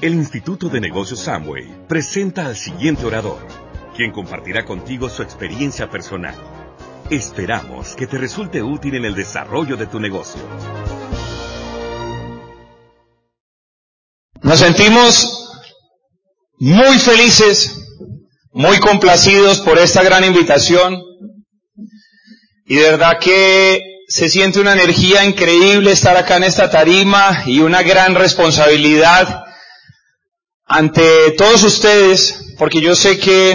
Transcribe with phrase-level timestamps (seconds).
[0.00, 3.46] El Instituto de Negocios Samway presenta al siguiente orador,
[3.94, 6.34] quien compartirá contigo su experiencia personal.
[7.10, 10.40] Esperamos que te resulte útil en el desarrollo de tu negocio.
[14.40, 15.60] Nos sentimos
[16.58, 17.98] muy felices,
[18.52, 20.98] muy complacidos por esta gran invitación
[22.64, 27.60] y de verdad que se siente una energía increíble estar acá en esta tarima y
[27.60, 29.44] una gran responsabilidad
[30.72, 33.50] ante todos ustedes, porque yo sé que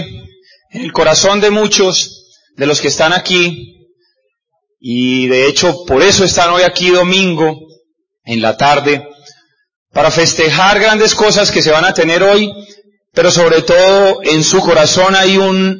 [0.71, 2.25] en el corazón de muchos
[2.57, 3.87] de los que están aquí,
[4.81, 7.57] y de hecho por eso están hoy aquí domingo,
[8.25, 9.07] en la tarde,
[9.93, 12.51] para festejar grandes cosas que se van a tener hoy,
[13.13, 15.79] pero sobre todo en su corazón hay un,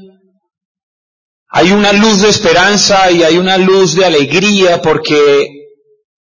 [1.49, 5.49] hay una luz de esperanza y hay una luz de alegría porque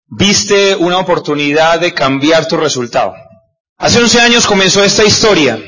[0.08, 3.14] viste una oportunidad de cambiar tu resultado.
[3.82, 5.60] Hace 11 años comenzó esta historia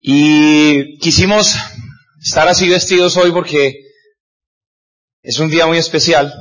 [0.00, 1.56] y quisimos
[2.22, 3.74] estar así vestidos hoy porque
[5.20, 6.32] es un día muy especial.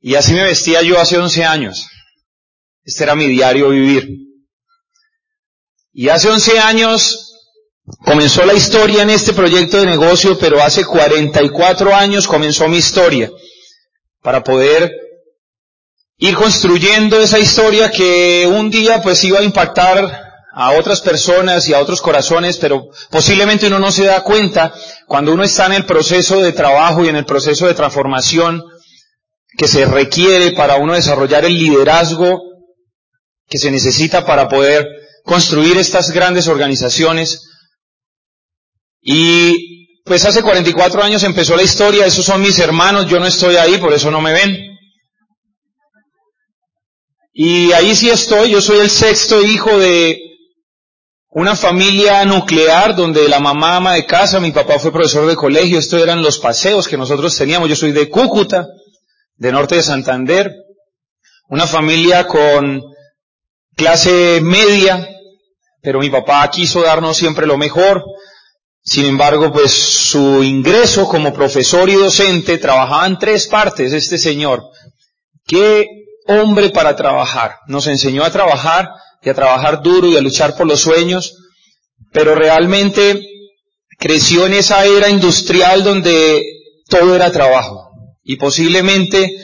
[0.00, 1.86] Y así me vestía yo hace 11 años.
[2.82, 4.08] Este era mi diario vivir.
[5.92, 7.34] Y hace 11 años
[8.06, 13.30] comenzó la historia en este proyecto de negocio, pero hace 44 años comenzó mi historia
[14.22, 15.05] para poder
[16.18, 20.24] ir construyendo esa historia que un día pues iba a impactar
[20.58, 24.72] a otras personas y a otros corazones, pero posiblemente uno no se da cuenta
[25.06, 28.62] cuando uno está en el proceso de trabajo y en el proceso de transformación
[29.58, 32.40] que se requiere para uno desarrollar el liderazgo
[33.48, 34.86] que se necesita para poder
[35.24, 37.42] construir estas grandes organizaciones.
[39.02, 43.56] Y pues hace 44 años empezó la historia, esos son mis hermanos, yo no estoy
[43.56, 44.75] ahí, por eso no me ven.
[47.38, 50.18] Y ahí sí estoy, yo soy el sexto hijo de
[51.28, 55.78] una familia nuclear donde la mamá ama de casa, mi papá fue profesor de colegio,
[55.78, 58.66] estos eran los paseos que nosotros teníamos, yo soy de Cúcuta,
[59.34, 60.50] de norte de Santander,
[61.50, 62.80] una familia con
[63.76, 65.06] clase media,
[65.82, 68.02] pero mi papá quiso darnos siempre lo mejor,
[68.82, 74.62] sin embargo, pues su ingreso como profesor y docente trabajaba en tres partes, este señor.
[75.46, 75.86] Qué
[76.28, 77.56] hombre para trabajar.
[77.66, 78.90] Nos enseñó a trabajar
[79.22, 81.34] y a trabajar duro y a luchar por los sueños,
[82.12, 83.20] pero realmente
[83.98, 86.42] creció en esa era industrial donde
[86.88, 87.90] todo era trabajo.
[88.22, 89.34] Y posiblemente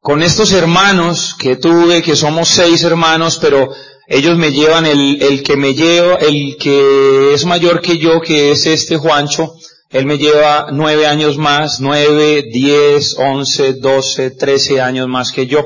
[0.00, 3.72] con estos hermanos que tuve, que somos seis hermanos, pero
[4.06, 8.50] ellos me llevan el, el que me lleva, el que es mayor que yo, que
[8.50, 9.54] es este Juancho,
[9.94, 15.64] él me lleva nueve años más, nueve, diez, once, doce, trece años más que yo.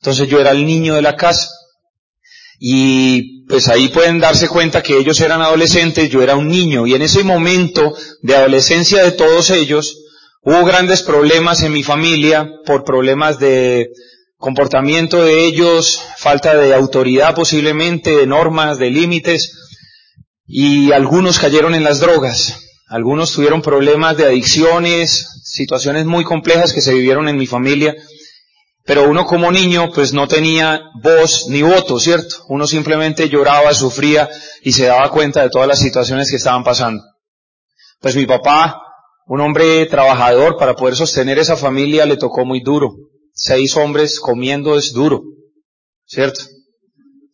[0.00, 1.48] Entonces yo era el niño de la casa.
[2.60, 6.86] Y pues ahí pueden darse cuenta que ellos eran adolescentes, yo era un niño.
[6.86, 9.96] Y en ese momento de adolescencia de todos ellos,
[10.42, 13.88] hubo grandes problemas en mi familia por problemas de
[14.36, 19.52] comportamiento de ellos, falta de autoridad posiblemente, de normas, de límites.
[20.46, 22.56] Y algunos cayeron en las drogas.
[22.88, 27.94] Algunos tuvieron problemas de adicciones, situaciones muy complejas que se vivieron en mi familia.
[28.88, 32.36] Pero uno como niño pues no tenía voz ni voto, ¿cierto?
[32.48, 34.30] Uno simplemente lloraba, sufría
[34.62, 37.02] y se daba cuenta de todas las situaciones que estaban pasando.
[38.00, 38.80] Pues mi papá,
[39.26, 42.94] un hombre trabajador para poder sostener esa familia le tocó muy duro.
[43.34, 45.20] Seis hombres comiendo es duro,
[46.06, 46.40] ¿cierto?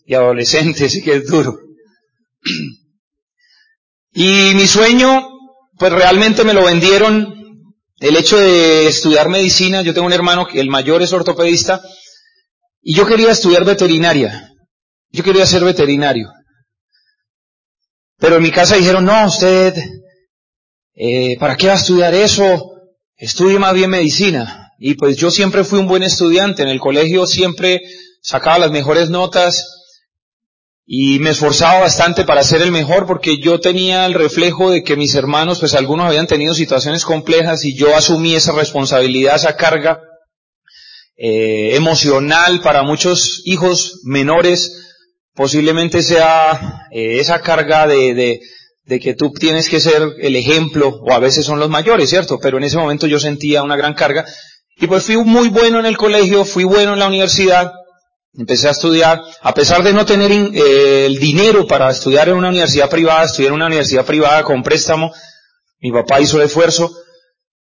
[0.07, 1.57] Y adolescentes sí que es duro.
[4.17, 5.29] Y mi sueño,
[5.77, 7.34] pues realmente me lo vendieron
[8.05, 11.81] el hecho de estudiar medicina, yo tengo un hermano, el mayor es ortopedista,
[12.83, 14.51] y yo quería estudiar veterinaria.
[15.11, 16.31] Yo quería ser veterinario.
[18.19, 19.75] Pero en mi casa dijeron, no, usted,
[20.95, 22.73] eh, ¿para qué va a estudiar eso?
[23.17, 24.73] Estudie más bien medicina.
[24.79, 26.63] Y pues yo siempre fui un buen estudiante.
[26.63, 27.81] En el colegio siempre
[28.21, 29.65] sacaba las mejores notas
[30.87, 34.97] y me esforzaba bastante para ser el mejor porque yo tenía el reflejo de que
[34.97, 40.01] mis hermanos, pues algunos habían tenido situaciones complejas y yo asumí esa responsabilidad, esa carga.
[41.17, 44.95] eh, emocional para muchos hijos menores,
[45.35, 48.41] posiblemente sea eh, esa carga de, de,
[48.85, 52.39] de que tú tienes que ser el ejemplo, o a veces son los mayores, ¿cierto?
[52.41, 54.25] Pero en ese momento yo sentía una gran carga.
[54.77, 57.71] Y pues fui muy bueno en el colegio, fui bueno en la universidad,
[58.37, 62.49] empecé a estudiar, a pesar de no tener eh, el dinero para estudiar en una
[62.49, 65.13] universidad privada, estudié en una universidad privada con préstamo,
[65.81, 66.91] mi papá hizo el esfuerzo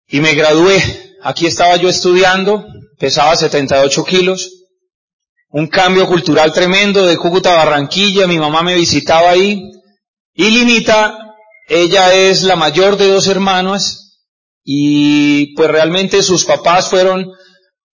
[0.09, 0.83] y me gradué.
[1.23, 2.67] Aquí estaba yo estudiando,
[2.99, 4.51] pesaba 78 kilos,
[5.51, 9.63] un cambio cultural tremendo de Cúcuta a Barranquilla, mi mamá me visitaba ahí,
[10.35, 11.17] y Linita,
[11.69, 14.21] ella es la mayor de dos hermanas,
[14.65, 17.31] y pues realmente sus papás fueron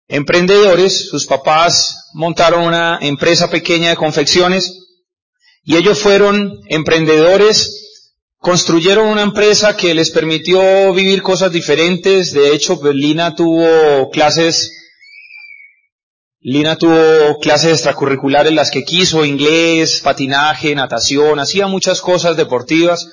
[0.09, 4.81] emprendedores, sus papás montaron una empresa pequeña de confecciones,
[5.63, 8.03] y ellos fueron emprendedores,
[8.39, 14.71] construyeron una empresa que les permitió vivir cosas diferentes, de hecho, pues Lina tuvo clases
[16.47, 23.09] Lina tuvo clases extracurriculares las que quiso, inglés, patinaje, natación, hacía muchas cosas deportivas.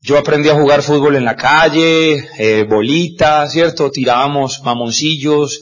[0.00, 3.90] Yo aprendí a jugar fútbol en la calle, eh, bolita, ¿cierto?
[3.90, 5.60] Tirábamos mamoncillos,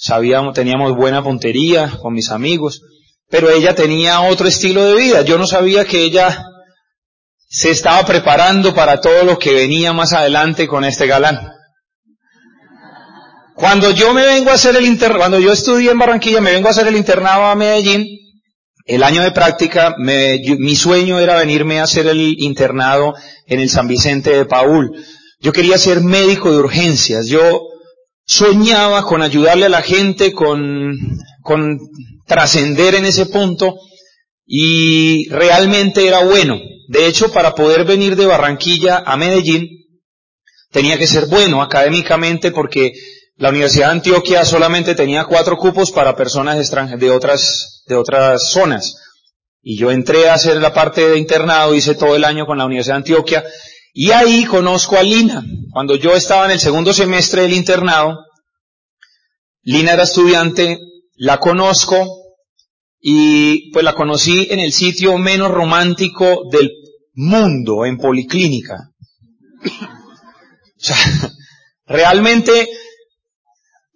[0.00, 2.80] sabíamos, teníamos buena puntería con mis amigos,
[3.28, 5.22] pero ella tenía otro estilo de vida.
[5.22, 6.46] Yo no sabía que ella
[7.48, 11.48] se estaba preparando para todo lo que venía más adelante con este galán.
[13.54, 16.68] Cuando yo me vengo a hacer el inter, cuando yo estudié en Barranquilla, me vengo
[16.68, 18.06] a hacer el internado a Medellín,
[18.86, 23.14] el año de práctica, me, mi sueño era venirme a hacer el internado
[23.46, 24.90] en el San Vicente de Paul.
[25.40, 27.26] Yo quería ser médico de urgencias.
[27.26, 27.69] Yo
[28.30, 30.96] soñaba con ayudarle a la gente, con,
[31.42, 31.80] con
[32.26, 33.76] trascender en ese punto
[34.46, 36.56] y realmente era bueno.
[36.88, 39.68] De hecho, para poder venir de Barranquilla a Medellín,
[40.70, 42.92] tenía que ser bueno académicamente porque
[43.36, 48.94] la Universidad de Antioquia solamente tenía cuatro cupos para personas de otras, de otras zonas.
[49.60, 52.64] Y yo entré a hacer la parte de internado, hice todo el año con la
[52.64, 53.44] Universidad de Antioquia,
[53.92, 55.42] y ahí conozco a Lina.
[55.72, 58.18] Cuando yo estaba en el segundo semestre del internado,
[59.62, 60.78] Lina era estudiante,
[61.14, 62.20] la conozco,
[63.00, 66.70] y pues la conocí en el sitio menos romántico del
[67.14, 68.76] mundo, en Policlínica.
[69.64, 69.70] o
[70.76, 70.96] sea,
[71.86, 72.68] realmente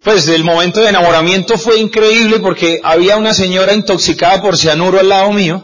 [0.05, 5.09] pues el momento de enamoramiento fue increíble porque había una señora intoxicada por cianuro al
[5.09, 5.63] lado mío.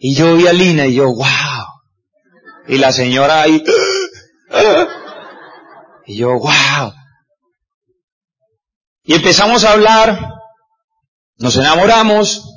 [0.00, 1.71] Y yo vi a Lina y yo, wow.
[2.68, 3.62] Y la señora ahí,
[6.06, 6.92] y yo, wow.
[9.04, 10.18] Y empezamos a hablar,
[11.38, 12.48] nos enamoramos.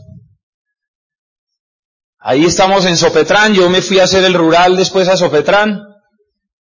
[2.20, 5.82] Ahí estamos en Sopetrán, yo me fui a hacer el rural después a Sopetrán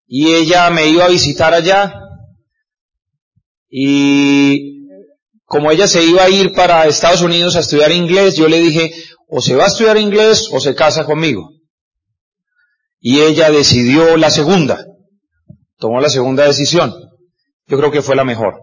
[0.08, 1.94] y ella me iba a visitar allá.
[3.70, 4.88] Y
[5.46, 8.94] como ella se iba a ir para Estados Unidos a estudiar inglés, yo le dije,
[9.28, 11.57] o se va a estudiar inglés o se casa conmigo.
[13.00, 14.86] Y ella decidió la segunda.
[15.78, 16.94] Tomó la segunda decisión.
[17.68, 18.56] Yo creo que fue la mejor.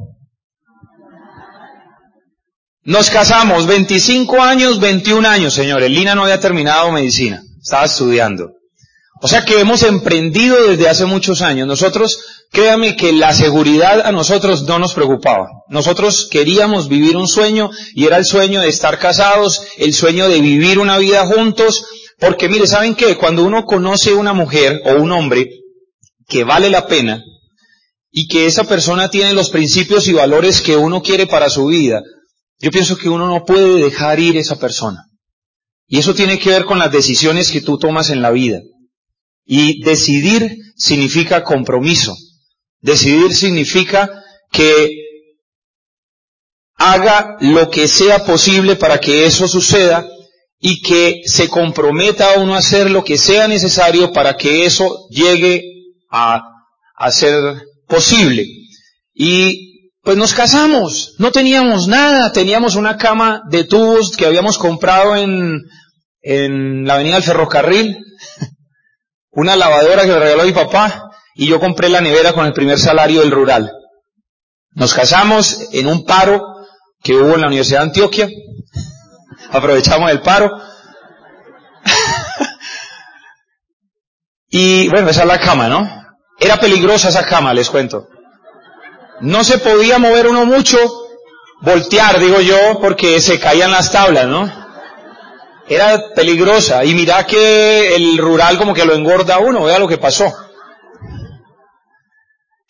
[2.86, 5.90] Nos casamos, 25 años, 21 años, señores.
[5.90, 8.50] Lina no había terminado medicina, estaba estudiando.
[9.22, 11.66] O sea que hemos emprendido desde hace muchos años.
[11.66, 12.18] Nosotros,
[12.50, 15.48] créame que la seguridad a nosotros no nos preocupaba.
[15.68, 20.42] Nosotros queríamos vivir un sueño y era el sueño de estar casados, el sueño de
[20.42, 21.86] vivir una vida juntos.
[22.24, 23.16] Porque mire, ¿saben qué?
[23.16, 25.50] Cuando uno conoce una mujer o un hombre
[26.26, 27.22] que vale la pena
[28.10, 32.02] y que esa persona tiene los principios y valores que uno quiere para su vida,
[32.60, 35.04] yo pienso que uno no puede dejar ir esa persona.
[35.86, 38.60] Y eso tiene que ver con las decisiones que tú tomas en la vida.
[39.44, 42.16] Y decidir significa compromiso.
[42.80, 44.08] Decidir significa
[44.50, 44.88] que
[46.76, 50.06] haga lo que sea posible para que eso suceda
[50.66, 55.62] y que se comprometa uno a hacer lo que sea necesario para que eso llegue
[56.10, 56.40] a,
[56.96, 57.34] a ser
[57.86, 58.46] posible.
[59.12, 65.16] Y pues nos casamos, no teníamos nada, teníamos una cama de tubos que habíamos comprado
[65.16, 65.60] en,
[66.22, 67.98] en la avenida del ferrocarril,
[69.32, 72.78] una lavadora que me regaló mi papá y yo compré la nevera con el primer
[72.78, 73.70] salario del rural.
[74.70, 76.40] Nos casamos en un paro
[77.02, 78.28] que hubo en la Universidad de Antioquia.
[79.50, 80.50] Aprovechamos el paro.
[84.48, 85.88] y bueno, esa es la cama, ¿no?
[86.38, 88.08] Era peligrosa esa cama, les cuento.
[89.20, 90.78] No se podía mover uno mucho,
[91.60, 94.64] voltear, digo yo, porque se caían las tablas, ¿no?
[95.68, 96.84] era peligrosa.
[96.84, 100.32] Y mira que el rural como que lo engorda a uno, vea lo que pasó.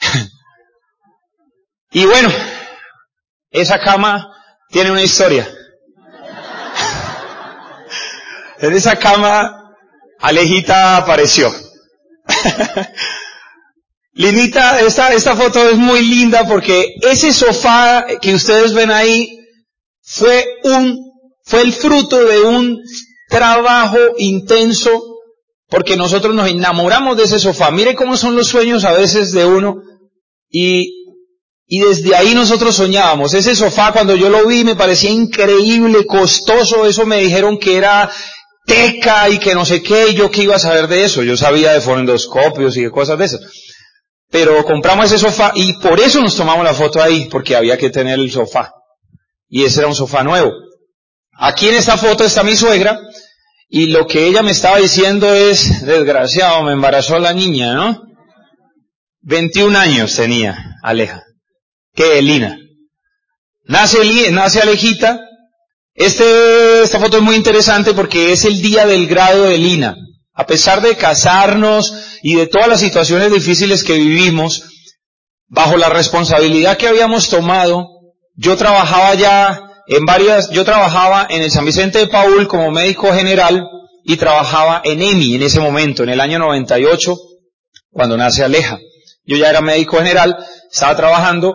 [1.91, 2.31] y bueno,
[3.51, 4.31] esa cama
[4.69, 5.49] tiene una historia.
[8.59, 9.65] En esa cama,
[10.19, 11.53] Alejita apareció.
[14.17, 19.29] Linita, esta, esta foto es muy linda porque ese sofá que ustedes ven ahí
[20.03, 20.97] fue un,
[21.45, 22.79] fue el fruto de un
[23.29, 25.03] trabajo intenso
[25.69, 27.73] porque nosotros nos enamoramos de ese sofá.
[27.73, 29.77] Mire cómo son los sueños a veces de uno
[30.49, 31.07] y,
[31.67, 33.35] y desde ahí nosotros soñábamos.
[33.35, 38.09] Ese sofá cuando yo lo vi me parecía increíble, costoso, eso me dijeron que era
[38.67, 41.23] teca y que no sé qué, y yo qué iba a saber de eso.
[41.23, 43.41] Yo sabía de fonendoscopios y de cosas de esas.
[44.31, 47.91] Pero compramos ese sofá y por eso nos tomamos la foto ahí, porque había que
[47.91, 48.73] tener el sofá.
[49.49, 50.51] Y ese era un sofá nuevo.
[51.37, 52.99] Aquí en esta foto está mi suegra
[53.69, 58.01] y lo que ella me estaba diciendo es, desgraciado, me embarazó la niña, ¿no?
[59.23, 61.23] 21 años tenía Aleja.
[61.95, 62.59] Que Elina.
[63.65, 65.21] Nace, nace Alejita.
[65.95, 69.97] Este, esta foto es muy interesante porque es el día del grado de Elina.
[70.33, 74.65] A pesar de casarnos y de todas las situaciones difíciles que vivimos,
[75.47, 77.87] bajo la responsabilidad que habíamos tomado,
[78.35, 83.13] yo trabajaba ya en varias, yo trabajaba en el San Vicente de Paul como médico
[83.13, 83.63] general
[84.03, 87.17] y trabajaba en EMI en ese momento, en el año 98,
[87.91, 88.81] cuando nace Aleja.
[89.25, 90.37] Yo ya era médico general,
[90.71, 91.55] estaba trabajando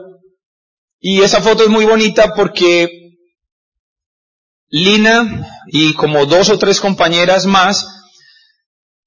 [1.00, 3.09] y esa foto es muy bonita porque
[4.70, 7.86] Lina y como dos o tres compañeras más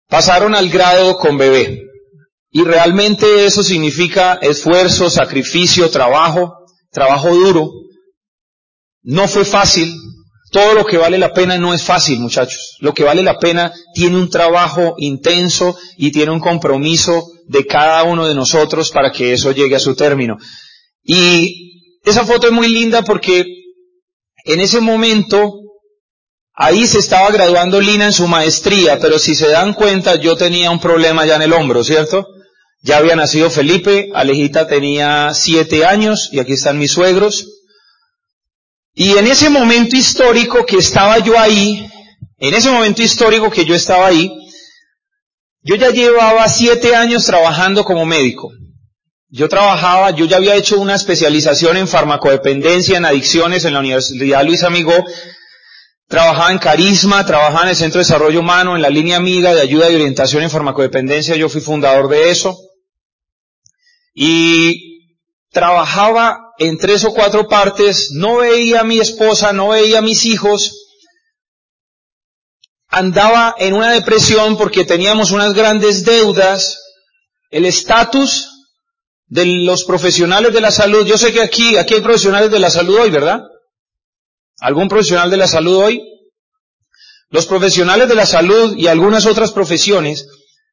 [0.08, 1.80] pasaron al grado con bebé.
[2.50, 6.52] Y realmente eso significa esfuerzo, sacrificio, trabajo,
[6.90, 7.70] trabajo duro.
[9.02, 9.94] No fue fácil.
[10.50, 12.76] Todo lo que vale la pena no es fácil, muchachos.
[12.80, 18.02] Lo que vale la pena tiene un trabajo intenso y tiene un compromiso de cada
[18.02, 20.36] uno de nosotros para que eso llegue a su término.
[21.02, 23.46] Y esa foto es muy linda porque
[24.44, 25.62] en ese momento
[26.54, 30.70] Ahí se estaba graduando Lina en su maestría, pero si se dan cuenta, yo tenía
[30.70, 32.26] un problema ya en el hombro, ¿cierto?
[32.82, 37.48] Ya había nacido Felipe, Alejita tenía siete años, y aquí están mis suegros.
[38.94, 41.88] Y en ese momento histórico que estaba yo ahí,
[42.38, 44.30] en ese momento histórico que yo estaba ahí,
[45.62, 48.50] yo ya llevaba siete años trabajando como médico.
[49.34, 54.44] Yo trabajaba, yo ya había hecho una especialización en farmacodependencia, en adicciones en la Universidad
[54.44, 54.92] Luis Amigo,
[56.12, 59.62] Trabajaba en Carisma, trabajaba en el Centro de Desarrollo Humano, en la línea amiga de
[59.62, 62.54] ayuda y orientación en farmacodependencia, yo fui fundador de eso.
[64.12, 65.06] Y
[65.50, 70.26] trabajaba en tres o cuatro partes, no veía a mi esposa, no veía a mis
[70.26, 70.90] hijos,
[72.88, 76.78] andaba en una depresión porque teníamos unas grandes deudas,
[77.48, 78.51] el estatus
[79.32, 82.68] de los profesionales de la salud, yo sé que aquí, aquí hay profesionales de la
[82.68, 83.40] salud hoy, ¿verdad?
[84.60, 86.02] ¿Algún profesional de la salud hoy?
[87.30, 90.26] Los profesionales de la salud y algunas otras profesiones,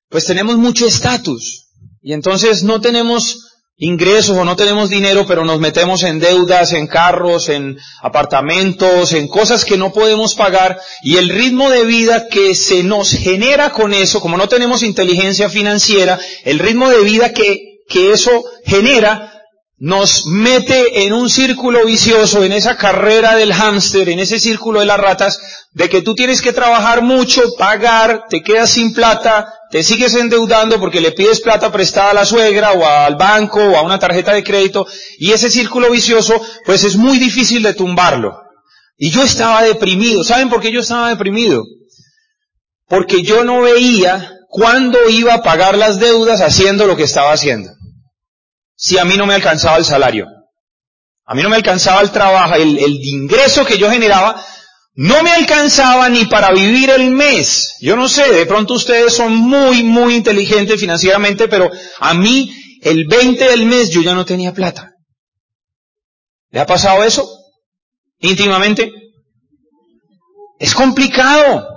[0.10, 1.70] pues tenemos mucho estatus.
[2.01, 3.38] Y entonces no tenemos
[3.78, 9.30] ingresos o no tenemos dinero, pero nos metemos en deudas, en carros, en apartamentos, en
[9.30, 10.82] cosas que no podemos pagar.
[11.01, 15.50] Y el ritmo de vida que se nos genera con eso, como no tenemos inteligencia
[15.50, 19.39] financiera, el ritmo de vida que, que eso genera
[19.79, 24.86] nos mete en un círculo vicioso, en esa carrera del hámster, en ese círculo de
[24.86, 25.39] las ratas,
[25.72, 30.79] de que tú tienes que trabajar mucho, pagar, te quedas sin plata, te sigues endeudando
[30.79, 34.34] porque le pides plata prestada a la suegra o al banco o a una tarjeta
[34.34, 34.86] de crédito,
[35.17, 38.34] y ese círculo vicioso, pues es muy difícil de tumbarlo.
[38.98, 40.25] Y yo estaba deprimido.
[40.25, 41.63] ¿Saben por qué yo estaba deprimido?
[42.89, 47.78] Porque yo no veía cuándo iba a pagar las deudas haciendo lo que estaba haciendo
[48.79, 50.25] si a mí no me alcanzaba el salario?
[51.25, 54.41] A mí no me alcanzaba el trabajo, el, el ingreso que yo generaba,
[54.95, 57.75] no me alcanzaba ni para vivir el mes.
[57.81, 61.69] Yo no sé, de pronto ustedes son muy, muy inteligentes financieramente, pero
[62.00, 64.93] a mí el 20 del mes yo ya no tenía plata.
[66.51, 67.29] ¿Le ha pasado eso?
[68.19, 68.91] Íntimamente.
[70.57, 71.67] Es complicado.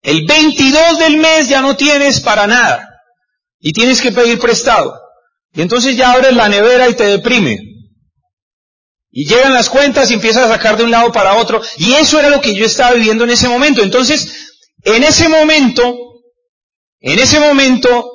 [0.00, 2.88] El 22 del mes ya no tienes para nada.
[3.60, 5.01] Y tienes que pedir prestado.
[5.52, 7.58] Y entonces ya abres la nevera y te deprime.
[9.10, 11.60] Y llegan las cuentas y empiezas a sacar de un lado para otro.
[11.76, 13.82] Y eso era lo que yo estaba viviendo en ese momento.
[13.82, 14.50] Entonces,
[14.84, 15.94] en ese momento,
[17.00, 18.10] en ese momento,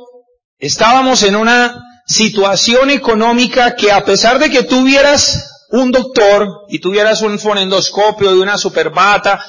[0.57, 7.21] estábamos en una situación económica que a pesar de que tuvieras un doctor y tuvieras
[7.21, 9.45] un fonendoscopio y una superbata,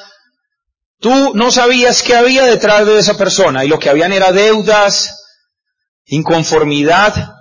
[1.01, 3.65] tú no sabías qué había detrás de esa persona.
[3.65, 5.25] Y lo que habían era deudas,
[6.05, 7.38] inconformidad,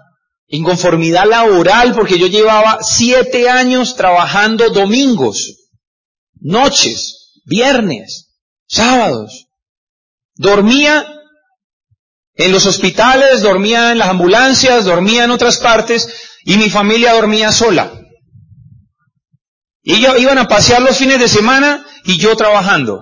[0.48, 5.70] inconformidad laboral porque yo llevaba siete años trabajando domingos,
[6.40, 8.30] noches, viernes,
[8.68, 9.48] sábados.
[10.36, 11.06] Dormía
[12.36, 16.08] en los hospitales, dormía en las ambulancias, dormía en otras partes
[16.44, 17.92] y mi familia dormía sola.
[19.82, 22.96] Y ellos iban a pasear los fines de semana y yo trabajando.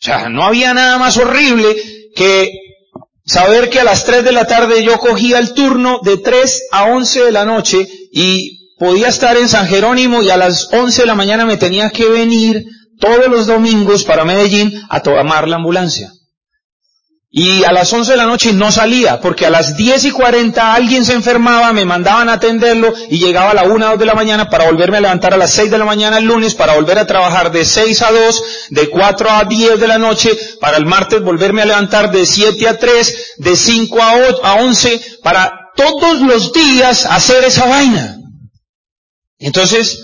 [0.00, 1.76] O sea, no había nada más horrible
[2.14, 2.50] que
[3.28, 6.84] saber que a las 3 de la tarde yo cogía el turno de 3 a
[6.86, 11.06] 11 de la noche y podía estar en San Jerónimo y a las 11 de
[11.06, 12.64] la mañana me tenía que venir
[12.98, 16.10] todos los domingos para Medellín a tomar la ambulancia.
[17.30, 20.72] Y a las 11 de la noche no salía, porque a las 10 y 40
[20.72, 24.06] alguien se enfermaba, me mandaban a atenderlo y llegaba a la 1 o 2 de
[24.06, 26.74] la mañana para volverme a levantar a las 6 de la mañana el lunes, para
[26.74, 30.78] volver a trabajar de 6 a 2, de 4 a 10 de la noche, para
[30.78, 35.18] el martes volverme a levantar de 7 a 3, de 5 a, 8, a 11,
[35.22, 38.16] para todos los días hacer esa vaina.
[39.38, 40.02] Entonces,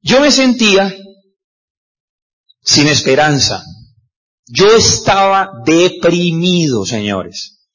[0.00, 0.94] yo me sentía
[2.62, 3.62] sin esperanza.
[4.46, 7.66] Yo estaba deprimido, señores,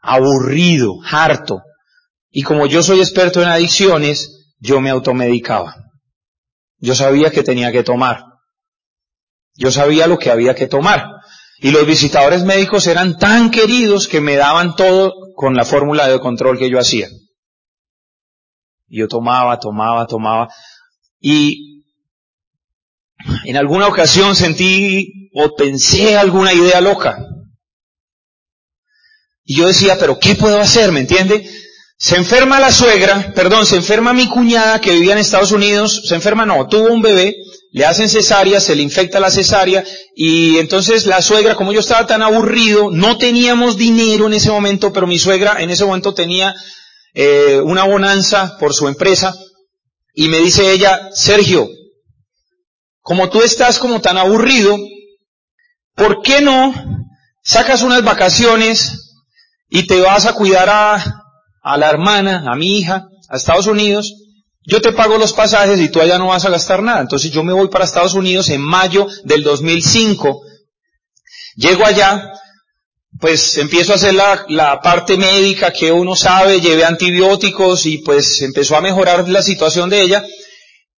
[0.00, 1.62] aburrido, harto.
[2.30, 5.76] Y como yo soy experto en adicciones, yo me automedicaba.
[6.78, 8.24] Yo sabía que tenía que tomar.
[9.54, 11.06] Yo sabía lo que había que tomar.
[11.60, 16.20] Y los visitadores médicos eran tan queridos que me daban todo con la fórmula de
[16.20, 17.08] control que yo hacía.
[18.86, 20.48] Yo tomaba, tomaba, tomaba.
[21.20, 21.84] Y
[23.44, 27.16] en alguna ocasión sentí o pensé alguna idea loca.
[29.44, 30.90] Y yo decía, pero ¿qué puedo hacer?
[30.90, 31.48] ¿Me entiende?
[31.96, 36.16] Se enferma la suegra, perdón, se enferma mi cuñada que vivía en Estados Unidos, se
[36.16, 37.36] enferma, no, tuvo un bebé,
[37.70, 42.06] le hacen cesárea, se le infecta la cesárea, y entonces la suegra, como yo estaba
[42.06, 46.54] tan aburrido, no teníamos dinero en ese momento, pero mi suegra en ese momento tenía
[47.14, 49.34] eh, una bonanza por su empresa,
[50.14, 51.68] y me dice ella, Sergio,
[53.02, 54.76] como tú estás como tan aburrido,
[55.98, 56.72] ¿por qué no
[57.42, 59.16] sacas unas vacaciones
[59.68, 64.14] y te vas a cuidar a, la hermana, a mi hija, a Estados Unidos?
[64.64, 67.00] Yo te pago los pasajes y tú allá no vas a gastar nada.
[67.00, 70.40] Entonces yo me voy para Estados Unidos en mayo del 2005.
[71.56, 72.32] Llego allá,
[73.18, 78.42] pues empiezo a hacer la, la, parte médica que uno sabe, llevé antibióticos y pues
[78.42, 80.24] empezó a mejorar la situación de ella.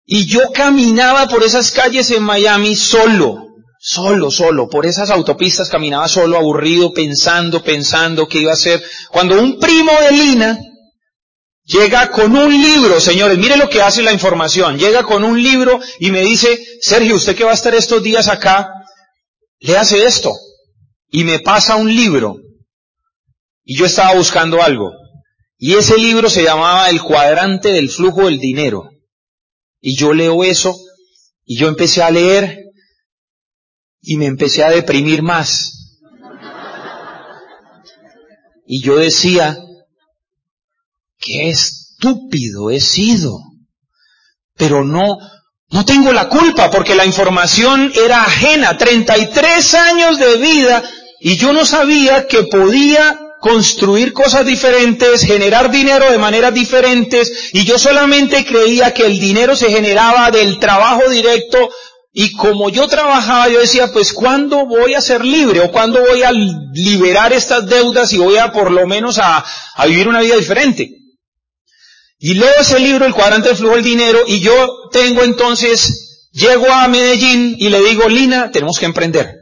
[0.05, 3.50] Y yo caminaba por esas calles en Miami solo,
[3.83, 8.81] solo, solo, por esas autopistas caminaba solo, aburrido, pensando, pensando qué iba a hacer.
[9.09, 10.59] Cuando un primo de Lina
[11.63, 15.79] llega con un libro, señores, mire lo que hace la información, llega con un libro
[15.99, 18.69] y me dice, Sergio, usted que va a estar estos días acá,
[19.59, 20.31] le hace esto.
[21.09, 22.35] Y me pasa un libro.
[23.63, 24.91] Y yo estaba buscando algo.
[25.57, 28.91] Y ese libro se llamaba El cuadrante del flujo del dinero.
[29.79, 30.75] Y yo leo eso
[31.45, 32.70] y yo empecé a leer
[34.01, 35.99] y me empecé a deprimir más.
[38.65, 39.57] Y yo decía,
[41.19, 43.37] qué estúpido he sido.
[44.55, 45.17] Pero no,
[45.69, 48.77] no tengo la culpa porque la información era ajena.
[48.77, 50.83] 33 años de vida
[51.19, 57.65] y yo no sabía que podía construir cosas diferentes, generar dinero de maneras diferentes, y
[57.65, 61.69] yo solamente creía que el dinero se generaba del trabajo directo,
[62.13, 65.61] y como yo trabajaba, yo decía, pues ¿cuándo voy a ser libre?
[65.61, 69.45] ¿O cuándo voy a liberar estas deudas y voy a por lo menos a,
[69.85, 70.89] vivir una vida diferente?
[72.19, 76.69] Y leo ese libro, El cuadrante del flujo del dinero, y yo tengo entonces, llego
[76.69, 79.33] a Medellín y le digo, Lina, tenemos que emprender.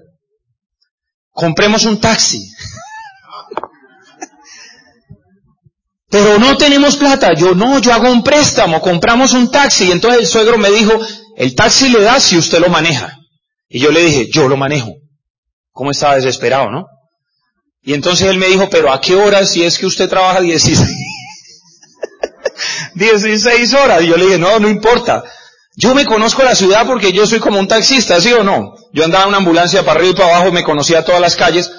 [1.32, 2.40] Compremos un taxi.
[6.10, 7.34] Pero no tenemos plata.
[7.34, 9.86] Yo no, yo hago un préstamo, compramos un taxi.
[9.86, 11.00] Y entonces el suegro me dijo,
[11.40, 13.18] el taxi le da si usted lo maneja.
[13.70, 14.92] Y yo le dije, yo lo manejo.
[15.72, 16.86] ¿Cómo estaba desesperado, no?
[17.82, 20.78] Y entonces él me dijo, pero ¿a qué horas si es que usted trabaja 16,
[22.94, 24.04] 16 horas?
[24.04, 25.24] Y yo le dije, no, no importa.
[25.78, 28.74] Yo me conozco la ciudad porque yo soy como un taxista, ¿sí o no?
[28.92, 31.72] Yo andaba en una ambulancia para arriba y para abajo, me conocía todas las calles.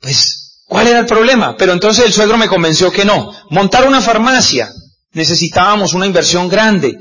[0.00, 1.56] Pues ¿Cuál era el problema?
[1.56, 3.32] Pero entonces el suegro me convenció que no.
[3.50, 4.68] Montar una farmacia.
[5.12, 6.96] Necesitábamos una inversión grande.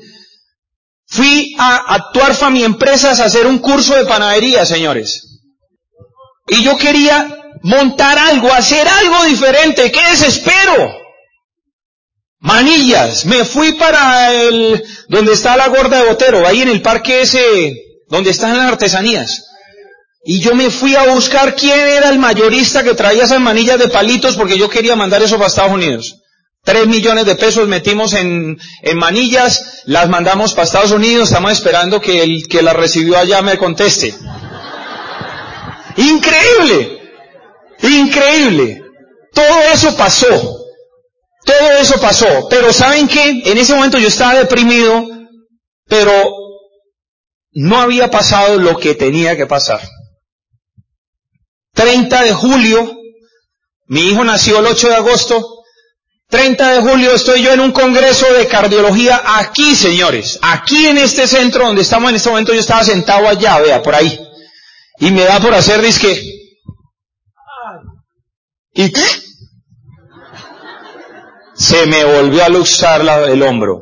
[1.09, 5.39] Fui a actuar Fami Empresas a hacer un curso de panadería, señores.
[6.47, 9.91] Y yo quería montar algo, hacer algo diferente.
[9.91, 10.93] ¿Qué desespero?
[12.39, 13.25] Manillas.
[13.25, 17.73] Me fui para el, donde está la gorda de Botero, ahí en el parque ese,
[18.07, 19.45] donde están las artesanías.
[20.23, 23.87] Y yo me fui a buscar quién era el mayorista que traía esas manillas de
[23.87, 26.18] palitos porque yo quería mandar eso para Estados Unidos.
[26.63, 32.01] Tres millones de pesos metimos en, en manillas, las mandamos para Estados Unidos, estamos esperando
[32.01, 34.13] que el que las recibió allá me conteste.
[35.95, 37.01] Increíble,
[37.81, 38.83] increíble.
[39.33, 40.65] Todo eso pasó,
[41.45, 42.47] todo eso pasó.
[42.49, 43.41] Pero ¿saben qué?
[43.45, 45.05] En ese momento yo estaba deprimido,
[45.85, 46.11] pero
[47.51, 49.81] no había pasado lo que tenía que pasar.
[51.73, 52.97] 30 de julio,
[53.87, 55.58] mi hijo nació el 8 de agosto,
[56.29, 61.25] 30 de julio estoy yo en un congreso de cardiología aquí, señores, aquí en este
[61.27, 64.19] centro donde estamos en este momento, yo estaba sentado allá, vea, por ahí,
[64.99, 66.21] y me da por hacer disque.
[68.73, 69.05] ¿Y qué?
[71.55, 73.81] Se me volvió a luxar el hombro.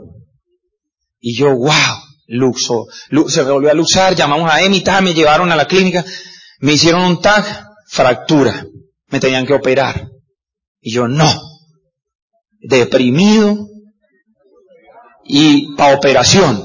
[1.19, 2.85] Y yo, wow, luxo,
[3.27, 6.05] se me volvió a luxar, llamamos a Emi, me llevaron a la clínica,
[6.59, 7.43] me hicieron un tag,
[7.89, 8.65] fractura,
[9.07, 10.07] me tenían que operar.
[10.79, 11.29] Y yo, no,
[12.61, 13.67] deprimido
[15.25, 16.63] y para operación.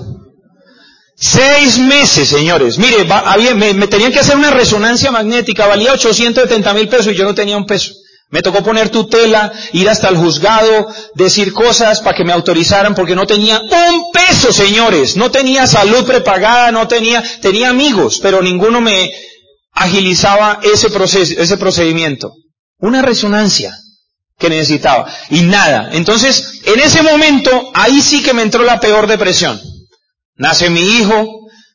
[1.16, 2.78] Seis meses, señores.
[2.78, 3.06] Mire,
[3.54, 7.34] me, me, tenían que hacer una resonancia magnética, valía 870 mil pesos y yo no
[7.34, 7.92] tenía un peso.
[8.30, 13.14] Me tocó poner tutela, ir hasta el juzgado, decir cosas para que me autorizaran porque
[13.14, 15.16] no tenía un peso, señores.
[15.16, 19.12] No tenía salud prepagada, no tenía, tenía amigos, pero ninguno me,
[19.72, 22.34] agilizaba ese proceso, ese procedimiento.
[22.78, 23.76] Una resonancia
[24.42, 25.10] que necesitaba.
[25.30, 25.90] Y nada.
[25.92, 29.58] Entonces, en ese momento, ahí sí que me entró la peor depresión.
[30.34, 31.26] Nace mi hijo,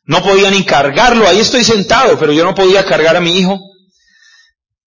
[0.04, 3.58] no podía ni cargarlo, ahí estoy sentado, pero yo no podía cargar a mi hijo.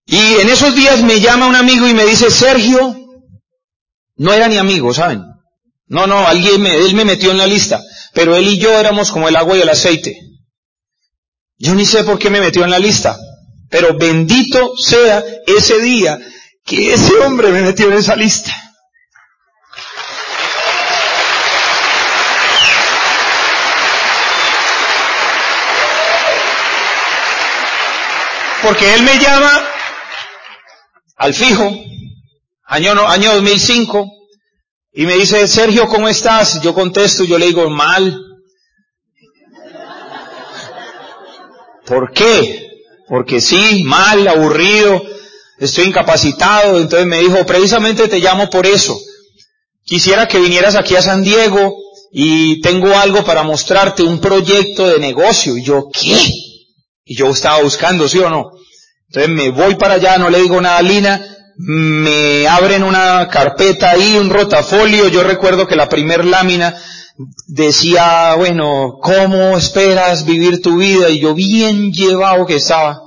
[0.06, 2.96] Y en esos días me llama un amigo y me dice, Sergio,
[4.16, 5.22] no era ni amigo, ¿saben?
[5.86, 7.82] No, no, alguien me, él me metió en la lista,
[8.14, 10.16] pero él y yo éramos como el agua y el aceite.
[11.58, 13.18] Yo ni sé por qué me metió en la lista,
[13.70, 16.18] pero bendito sea ese día
[16.64, 18.52] que ese hombre me metió en esa lista.
[28.62, 29.60] Porque él me llama
[31.16, 31.68] al fijo,
[32.64, 34.08] año, año 2005,
[34.92, 36.60] y me dice, Sergio, ¿cómo estás?
[36.62, 38.20] Yo contesto, yo le digo, mal.
[41.86, 42.70] ¿Por qué?
[43.08, 45.02] Porque sí, mal, aburrido,
[45.66, 46.78] estoy incapacitado.
[46.78, 48.98] Entonces me dijo, precisamente te llamo por eso.
[49.84, 51.74] Quisiera que vinieras aquí a San Diego
[52.12, 55.56] y tengo algo para mostrarte, un proyecto de negocio.
[55.56, 56.16] Y yo, ¿qué?
[57.04, 58.50] Y yo estaba buscando, ¿sí o no?
[59.08, 61.20] Entonces me voy para allá, no le digo nada a Lina,
[61.56, 66.74] me abren una carpeta ahí, un rotafolio, yo recuerdo que la primer lámina
[67.46, 71.10] decía, bueno, ¿cómo esperas vivir tu vida?
[71.10, 73.01] Y yo bien llevado que estaba.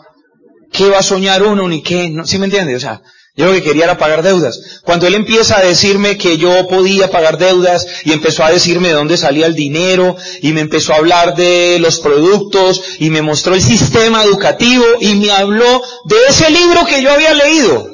[0.72, 2.10] ¿Qué va a soñar uno ni qué?
[2.10, 2.76] No, ¿Sí me entiende?
[2.76, 3.02] O sea,
[3.38, 4.82] yo lo que quería era pagar deudas.
[4.84, 8.94] Cuando él empieza a decirme que yo podía pagar deudas y empezó a decirme de
[8.94, 13.54] dónde salía el dinero y me empezó a hablar de los productos y me mostró
[13.54, 17.90] el sistema educativo y me habló de ese libro que yo había leído.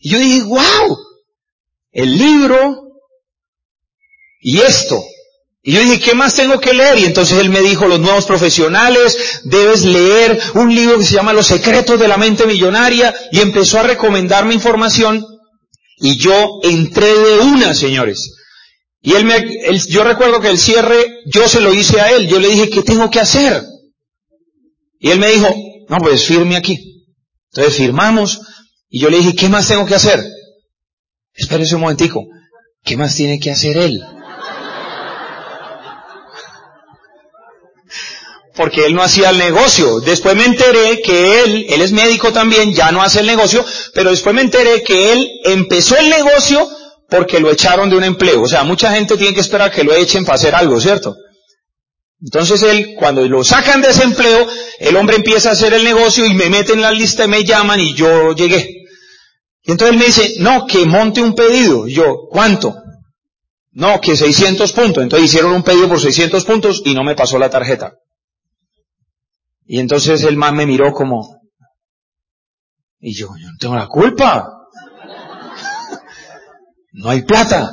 [0.00, 0.98] Y yo dije, wow,
[1.92, 2.80] el libro
[4.40, 5.00] y esto.
[5.62, 6.98] Y yo dije, ¿qué más tengo que leer?
[6.98, 11.34] Y entonces él me dijo, los nuevos profesionales, debes leer un libro que se llama
[11.34, 15.24] Los secretos de la mente millonaria, y empezó a recomendarme información,
[15.98, 18.36] y yo entré de una, señores.
[19.02, 22.38] Y él me, yo recuerdo que el cierre, yo se lo hice a él, yo
[22.40, 23.62] le dije, ¿qué tengo que hacer?
[24.98, 25.54] Y él me dijo,
[25.88, 27.04] no, pues firme aquí.
[27.52, 28.40] Entonces firmamos,
[28.88, 30.24] y yo le dije, ¿qué más tengo que hacer?
[31.34, 32.24] Espérese un momentico,
[32.82, 34.02] ¿qué más tiene que hacer él?
[38.60, 40.00] Porque él no hacía el negocio.
[40.00, 44.10] Después me enteré que él, él es médico también, ya no hace el negocio, pero
[44.10, 46.68] después me enteré que él empezó el negocio
[47.08, 48.42] porque lo echaron de un empleo.
[48.42, 51.16] O sea, mucha gente tiene que esperar que lo echen para hacer algo, ¿cierto?
[52.22, 54.46] Entonces él, cuando lo sacan de ese empleo,
[54.78, 57.42] el hombre empieza a hacer el negocio y me meten en la lista y me
[57.42, 58.84] llaman y yo llegué.
[59.62, 61.88] Y entonces él me dice, no, que monte un pedido.
[61.88, 62.74] Yo, ¿cuánto?
[63.72, 65.02] No, que 600 puntos.
[65.02, 67.94] Entonces hicieron un pedido por 600 puntos y no me pasó la tarjeta.
[69.72, 71.42] Y entonces el man me miró como,
[72.98, 74.48] y yo, yo no tengo la culpa.
[76.92, 77.72] No hay plata.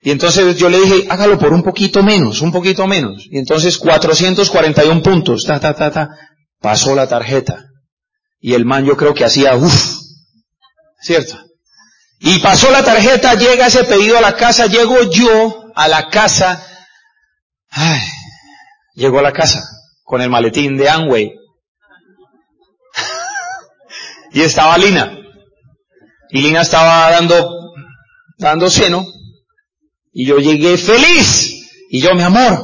[0.00, 3.24] Y entonces yo le dije, hágalo por un poquito menos, un poquito menos.
[3.30, 6.08] Y entonces 441 puntos, ta, ta, ta, ta.
[6.60, 7.66] Pasó la tarjeta.
[8.40, 10.00] Y el man yo creo que hacía, uff,
[11.00, 11.38] ¿cierto?
[12.18, 16.60] Y pasó la tarjeta, llega ese pedido a la casa, llego yo a la casa,
[17.70, 18.00] ay,
[18.96, 19.77] llegó a la casa
[20.08, 21.34] con el maletín de Amway.
[24.32, 25.18] y estaba Lina.
[26.30, 27.74] Y Lina estaba dando,
[28.38, 29.04] dando seno.
[30.10, 31.52] Y yo llegué feliz.
[31.90, 32.58] Y yo, mi amor,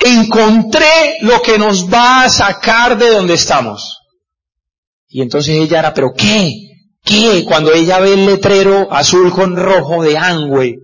[0.00, 4.00] encontré lo que nos va a sacar de donde estamos.
[5.06, 6.50] Y entonces ella era, pero ¿qué?
[7.04, 7.44] ¿Qué?
[7.46, 10.78] Cuando ella ve el letrero azul con rojo de Angüe.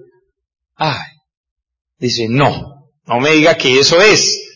[0.76, 1.08] Ay,
[1.98, 4.49] dice, no, no me diga que eso es.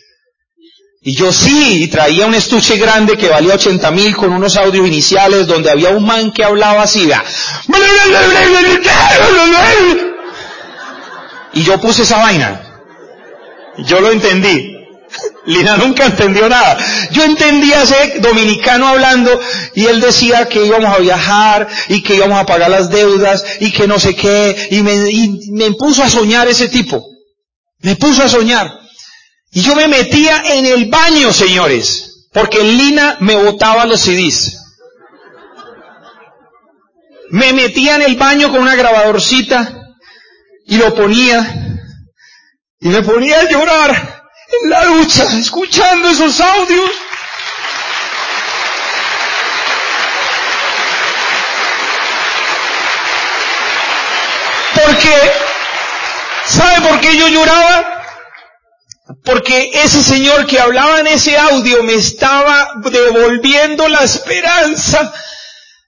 [1.06, 4.86] Y yo sí, y traía un estuche grande que valía 80 mil con unos audios
[4.86, 7.06] iniciales donde había un man que hablaba así.
[11.52, 12.80] Y yo puse esa vaina.
[13.84, 14.78] Yo lo entendí.
[15.44, 16.78] Lina nunca entendió nada.
[17.10, 19.38] Yo entendía ese dominicano hablando
[19.74, 23.72] y él decía que íbamos a viajar y que íbamos a pagar las deudas y
[23.72, 27.04] que no sé qué y me, y me puso a soñar ese tipo.
[27.80, 28.83] Me puso a soñar.
[29.54, 34.58] Y yo me metía en el baño, señores, porque Lina me botaba los CDs.
[37.30, 39.94] Me metía en el baño con una grabadorcita
[40.66, 41.80] y lo ponía
[42.80, 44.24] y me ponía a llorar
[44.62, 46.90] en la ducha, escuchando esos audios.
[54.74, 55.32] Porque,
[56.44, 57.93] ¿sabe por qué yo lloraba?
[59.22, 65.12] Porque ese señor que hablaba en ese audio me estaba devolviendo la esperanza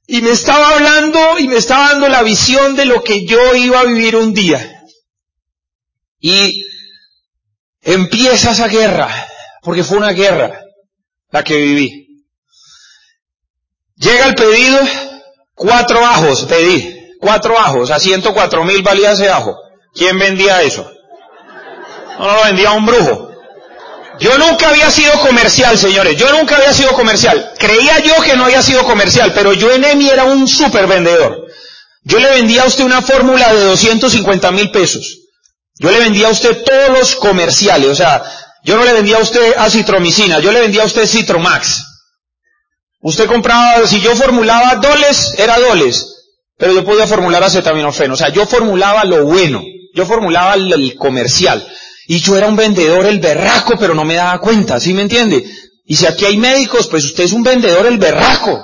[0.07, 3.81] y me estaba hablando y me estaba dando la visión de lo que yo iba
[3.81, 4.83] a vivir un día.
[6.21, 6.63] Y
[7.81, 9.09] empieza esa guerra,
[9.63, 10.61] porque fue una guerra
[11.31, 12.25] la que viví.
[13.97, 14.79] Llega el pedido,
[15.55, 19.57] cuatro ajos pedí, cuatro ajos, a 104 mil valía ese ajo.
[19.95, 20.91] ¿Quién vendía eso?
[22.19, 23.31] No, lo vendía un brujo.
[24.19, 26.17] Yo nunca había sido comercial, señores.
[26.17, 27.53] Yo nunca había sido comercial.
[27.59, 31.47] Creía yo que no había sido comercial, pero yo en EMI era un super vendedor.
[32.03, 35.19] Yo le vendía a usted una fórmula de 250 mil pesos.
[35.79, 37.91] Yo le vendía a usted todos los comerciales.
[37.91, 38.23] O sea,
[38.65, 41.85] yo no le vendía a usted acitromicina, yo le vendía a usted Citromax.
[43.01, 46.15] Usted compraba, si yo formulaba doles, era doles.
[46.57, 48.15] Pero yo podía formular acetaminofeno.
[48.15, 49.63] O sea, yo formulaba lo bueno.
[49.95, 51.67] Yo formulaba el comercial.
[52.07, 55.45] Y yo era un vendedor el berraco, pero no me daba cuenta, ¿sí me entiende?
[55.85, 58.63] Y si aquí hay médicos, pues usted es un vendedor el berraco,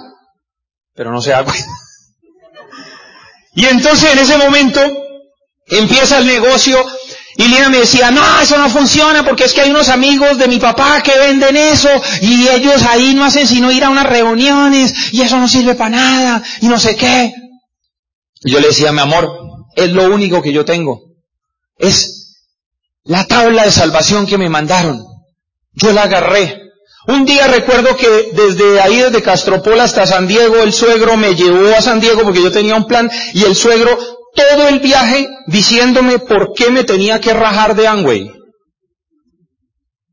[0.94, 1.66] pero no se da cuenta.
[3.55, 4.81] Y entonces en ese momento
[5.66, 6.83] empieza el negocio
[7.37, 10.48] y Lina me decía, no, eso no funciona porque es que hay unos amigos de
[10.48, 11.88] mi papá que venden eso
[12.22, 15.90] y ellos ahí no hacen sino ir a unas reuniones y eso no sirve para
[15.90, 17.33] nada y no sé qué.
[18.44, 19.31] Y yo le decía, mi amor,
[19.76, 21.00] es lo único que yo tengo.
[21.78, 22.21] Es
[23.04, 25.04] la tabla de salvación que me mandaron.
[25.72, 26.60] Yo la agarré.
[27.08, 31.74] Un día recuerdo que desde ahí, desde Castropol hasta San Diego, el suegro me llevó
[31.76, 33.98] a San Diego porque yo tenía un plan y el suegro
[34.34, 38.30] todo el viaje diciéndome por qué me tenía que rajar de Angway.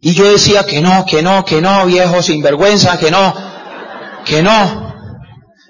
[0.02, 3.34] Y yo decía que no, que no, que no, viejo sinvergüenza, que no,
[4.26, 4.96] que no.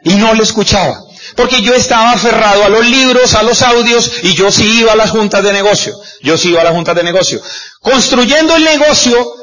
[0.03, 0.99] Y no le escuchaba.
[1.36, 4.96] Porque yo estaba aferrado a los libros, a los audios, y yo sí iba a
[4.96, 6.00] las juntas de negocio.
[6.22, 7.42] Yo sí iba a las juntas de negocio.
[7.82, 9.34] Construyendo el negocio,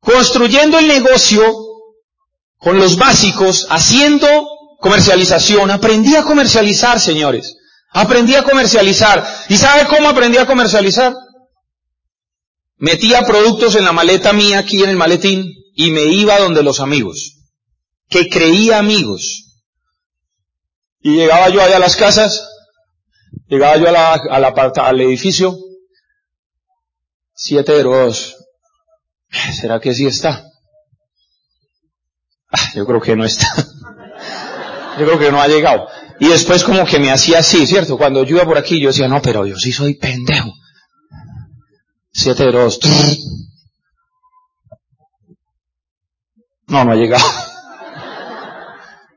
[0.00, 1.42] construyendo el negocio
[2.58, 4.28] con los básicos, haciendo
[4.78, 7.56] comercialización, aprendí a comercializar, señores.
[7.92, 9.26] Aprendí a comercializar.
[9.48, 11.14] ¿Y sabe cómo aprendí a comercializar?
[12.76, 16.80] Metía productos en la maleta mía aquí en el maletín y me iba donde los
[16.80, 17.36] amigos,
[18.08, 19.49] que creía amigos.
[21.02, 22.46] Y llegaba yo allá a las casas,
[23.48, 25.56] llegaba yo a la, al edificio,
[27.34, 28.36] 702.
[29.60, 30.44] ¿Será que sí está?
[32.52, 33.46] Ah, yo creo que no está.
[34.98, 35.86] Yo creo que no ha llegado.
[36.18, 37.96] Y después como que me hacía así, ¿cierto?
[37.96, 40.52] Cuando yo iba por aquí, yo decía, no, pero yo sí soy pendejo.
[42.12, 42.80] 702.
[46.66, 47.24] No, no ha llegado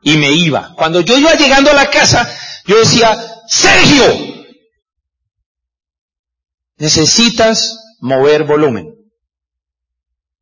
[0.04, 0.74] y me iba.
[0.76, 2.30] Cuando yo iba llegando a la casa,
[2.66, 4.36] yo decía, Sergio,
[6.78, 8.88] necesitas mover volumen.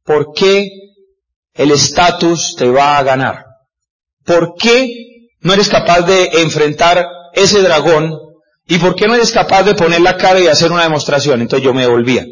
[0.04, 0.70] ¿Por qué
[1.54, 3.46] el estatus te va a ganar?
[4.26, 4.92] ¿Por qué
[5.42, 8.18] no eres capaz de enfrentar ese dragón?
[8.68, 11.42] ¿Y por qué no eres capaz de poner la cara y hacer una demostración?
[11.42, 12.26] Entonces yo me volvía.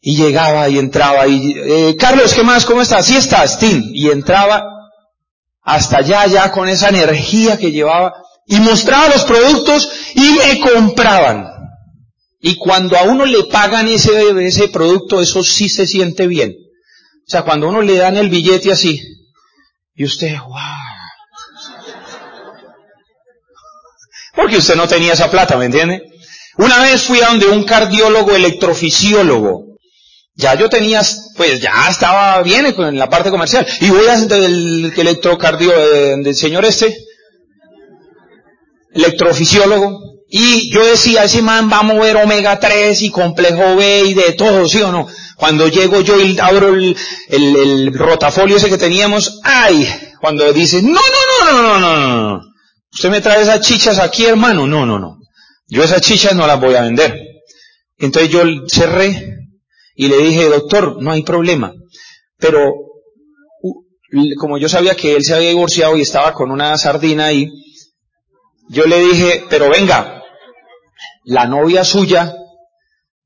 [0.00, 2.66] Y llegaba y entraba y, eh, Carlos, ¿qué más?
[2.66, 3.06] ¿Cómo estás?
[3.06, 3.82] Sí estás, Tim.
[3.94, 4.73] Y entraba
[5.64, 8.12] hasta allá, ya con esa energía que llevaba,
[8.46, 11.48] y mostraba los productos y me compraban.
[12.40, 16.52] Y cuando a uno le pagan ese, ese producto, eso sí se siente bien.
[17.26, 19.00] O sea, cuando uno le dan el billete así,
[19.94, 20.58] y usted, wow.
[24.34, 26.02] Porque usted no tenía esa plata, ¿me entiende?
[26.58, 29.73] Una vez fui a donde un cardiólogo electrofisiólogo,
[30.36, 31.00] ya yo tenía,
[31.36, 33.66] pues ya estaba bien en la parte comercial.
[33.80, 35.72] Y voy a el electrocardio
[36.16, 36.96] del señor este,
[38.94, 44.14] electrofisiólogo, y yo decía, ese man va a mover omega 3 y complejo B y
[44.14, 45.06] de todo, ¿sí o no?
[45.36, 46.96] Cuando llego yo y abro el,
[47.28, 49.88] el, rotafolio ese que teníamos, ¡ay!
[50.20, 52.40] Cuando dice, no, no, no, no, no, no, no.
[52.92, 54.66] Usted me trae esas chichas aquí, hermano.
[54.66, 55.18] No, no, no.
[55.68, 57.16] Yo esas chichas no las voy a vender.
[57.98, 59.33] Entonces yo cerré
[59.94, 61.72] y le dije, doctor, no hay problema.
[62.38, 62.72] Pero
[64.38, 67.48] como yo sabía que él se había divorciado y estaba con una sardina ahí,
[68.68, 70.22] yo le dije, pero venga,
[71.24, 72.34] la novia suya,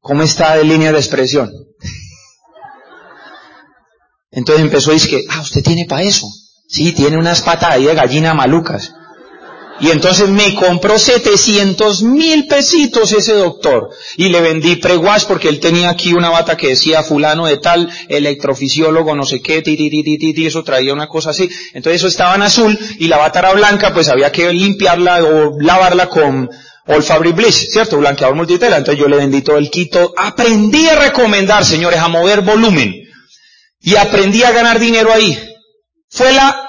[0.00, 1.50] ¿cómo está de línea de expresión?
[4.30, 6.26] Entonces empezó a decir que, ah, usted tiene para eso.
[6.68, 8.92] Sí, tiene unas patas ahí de gallina malucas.
[9.80, 13.90] Y entonces me compró 700 mil pesitos ese doctor.
[14.16, 17.88] Y le vendí preguas porque él tenía aquí una bata que decía fulano de tal,
[18.08, 21.48] electrofisiólogo, no sé qué, ti, ti, ti, ti, eso traía una cosa así.
[21.74, 25.60] Entonces eso estaba en azul y la bata era blanca, pues había que limpiarla o
[25.60, 26.50] lavarla con
[26.86, 27.98] All Fabric Bleach, ¿cierto?
[27.98, 28.78] Blanqueador multitela.
[28.78, 30.12] Entonces yo le vendí todo el quito.
[30.16, 32.94] Aprendí a recomendar, señores, a mover volumen.
[33.80, 35.38] Y aprendí a ganar dinero ahí.
[36.10, 36.67] Fue la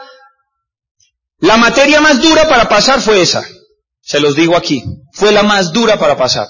[1.41, 3.43] la materia más dura para pasar fue esa.
[4.01, 4.83] Se los digo aquí.
[5.13, 6.47] Fue la más dura para pasar.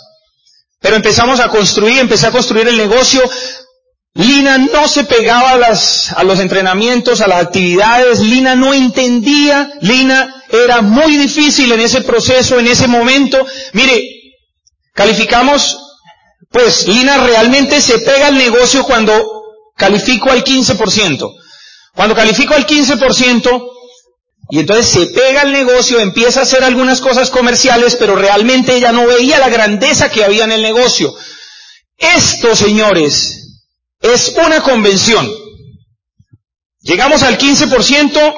[0.80, 3.22] Pero empezamos a construir, empecé a construir el negocio.
[4.16, 8.20] Lina no se pegaba a, las, a los entrenamientos, a las actividades.
[8.20, 9.72] Lina no entendía.
[9.82, 13.46] Lina era muy difícil en ese proceso, en ese momento.
[13.74, 14.04] Mire,
[14.94, 15.78] calificamos,
[16.50, 19.14] pues Lina realmente se pega al negocio cuando
[19.76, 21.36] califico al 15%.
[21.94, 23.70] Cuando califico al 15%,
[24.52, 28.92] y entonces se pega el negocio, empieza a hacer algunas cosas comerciales, pero realmente ella
[28.92, 31.14] no veía la grandeza que había en el negocio.
[31.98, 33.62] Esto, señores,
[34.02, 35.32] es una convención.
[36.82, 38.34] Llegamos al 15%,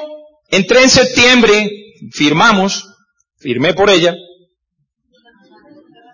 [0.50, 1.70] entré en septiembre,
[2.12, 2.84] firmamos,
[3.38, 4.14] firmé por ella.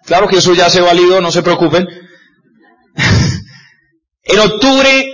[0.05, 1.89] Claro que eso ya se validó, no se preocupen.
[4.23, 5.13] en octubre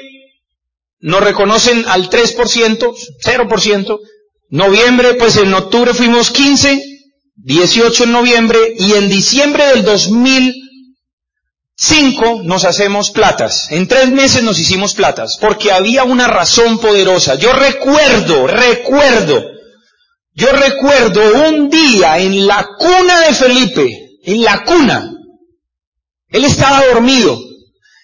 [1.01, 2.95] nos reconocen al 3%,
[3.25, 4.01] 0%,
[4.51, 6.83] Noviembre, pues en octubre fuimos 15,
[7.37, 13.69] 18 en noviembre y en diciembre del 2005 nos hacemos platas.
[13.71, 17.35] En tres meses nos hicimos platas porque había una razón poderosa.
[17.35, 19.43] Yo recuerdo, recuerdo,
[20.35, 25.11] yo recuerdo un día en la cuna de Felipe, en la cuna.
[26.29, 27.39] Él estaba dormido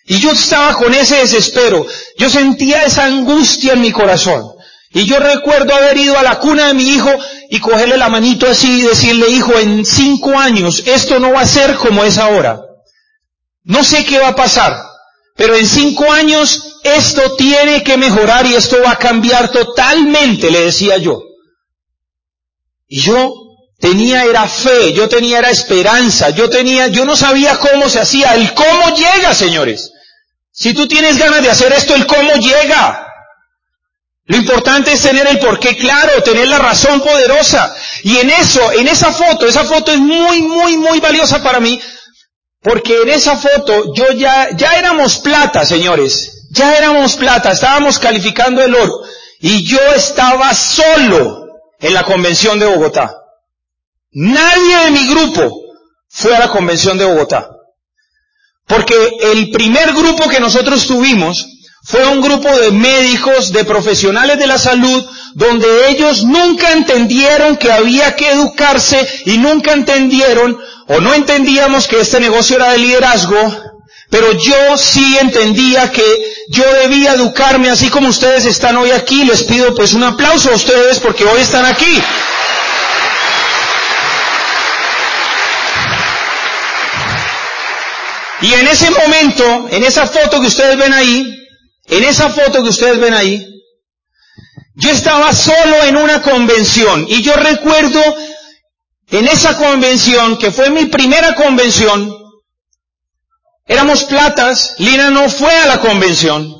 [0.07, 1.87] y yo estaba con ese desespero.
[2.19, 4.43] Yo sentía esa angustia en mi corazón.
[4.93, 7.11] Y yo recuerdo haber ido a la cuna de mi hijo
[7.49, 11.47] y cogerle la manito así y decirle, hijo, en cinco años esto no va a
[11.47, 12.61] ser como es ahora.
[13.63, 14.77] No sé qué va a pasar,
[15.37, 20.63] pero en cinco años esto tiene que mejorar y esto va a cambiar totalmente, le
[20.63, 21.23] decía yo.
[22.89, 23.33] Y yo
[23.79, 28.35] tenía era fe, yo tenía era esperanza, yo tenía, yo no sabía cómo se hacía,
[28.35, 29.93] el cómo llega, señores.
[30.51, 33.07] Si tú tienes ganas de hacer esto, el cómo llega.
[34.31, 37.75] Lo importante es tener el porqué claro, tener la razón poderosa.
[38.05, 41.81] Y en eso, en esa foto, esa foto es muy, muy, muy valiosa para mí,
[42.63, 46.47] porque en esa foto yo ya, ya éramos plata, señores.
[46.53, 49.01] Ya éramos plata, estábamos calificando el oro.
[49.41, 51.47] Y yo estaba solo
[51.81, 53.13] en la convención de Bogotá.
[54.13, 55.61] Nadie de mi grupo
[56.09, 57.51] fue a la convención de Bogotá.
[58.69, 61.49] Porque el primer grupo que nosotros tuvimos
[61.83, 67.73] fue un grupo de médicos, de profesionales de la salud, donde ellos nunca entendieron que
[67.73, 73.57] había que educarse y nunca entendieron o no entendíamos que este negocio era de liderazgo,
[74.11, 76.05] pero yo sí entendía que
[76.49, 79.25] yo debía educarme así como ustedes están hoy aquí.
[79.25, 82.03] Les pido pues un aplauso a ustedes porque hoy están aquí.
[88.43, 91.41] Y en ese momento, en esa foto que ustedes ven ahí,
[91.91, 93.47] en esa foto que ustedes ven ahí,
[94.75, 98.01] yo estaba solo en una convención y yo recuerdo
[99.11, 102.17] en esa convención, que fue mi primera convención,
[103.67, 106.57] éramos platas, Lina no fue a la convención.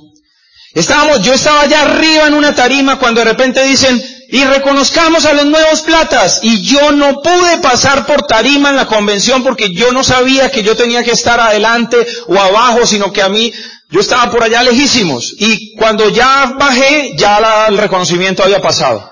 [0.75, 4.03] Estábamos, yo estaba allá arriba en una tarima cuando de repente dicen,
[4.33, 6.41] y reconozcamos a los nuevos platas.
[6.43, 10.63] Y yo no pude pasar por tarima en la convención porque yo no sabía que
[10.63, 13.53] yo tenía que estar adelante o abajo, sino que a mí
[13.91, 19.11] yo estaba por allá lejísimos y cuando ya bajé, ya el reconocimiento había pasado.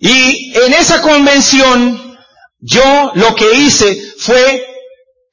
[0.00, 2.18] Y en esa convención,
[2.58, 4.66] yo lo que hice fue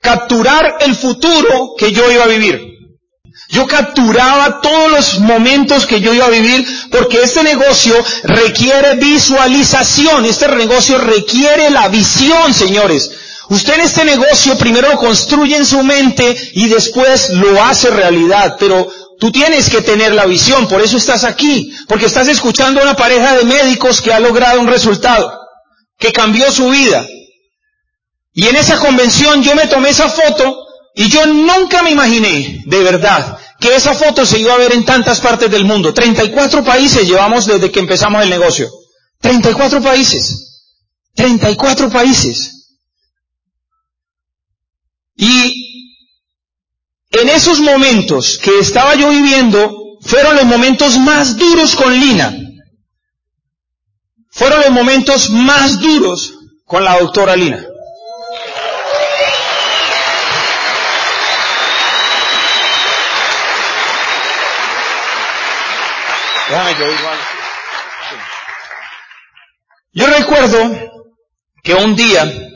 [0.01, 2.78] capturar el futuro que yo iba a vivir.
[3.49, 10.26] Yo capturaba todos los momentos que yo iba a vivir porque este negocio requiere visualización,
[10.26, 13.09] este negocio requiere la visión, señores.
[13.49, 18.57] Usted en este negocio primero lo construye en su mente y después lo hace realidad,
[18.59, 18.87] pero
[19.19, 22.95] tú tienes que tener la visión, por eso estás aquí, porque estás escuchando a una
[22.95, 25.31] pareja de médicos que ha logrado un resultado,
[25.97, 27.07] que cambió su vida.
[28.33, 32.83] Y en esa convención yo me tomé esa foto y yo nunca me imaginé, de
[32.83, 35.93] verdad, que esa foto se iba a ver en tantas partes del mundo.
[35.93, 38.69] 34 países llevamos desde que empezamos el negocio.
[39.21, 40.65] 34 países.
[41.15, 42.57] 34 países.
[45.18, 45.97] Y
[47.09, 52.34] en esos momentos que estaba yo viviendo, fueron los momentos más duros con Lina.
[54.30, 56.34] Fueron los momentos más duros
[56.65, 57.65] con la doctora Lina.
[69.91, 70.72] yo recuerdo
[71.61, 72.46] que un día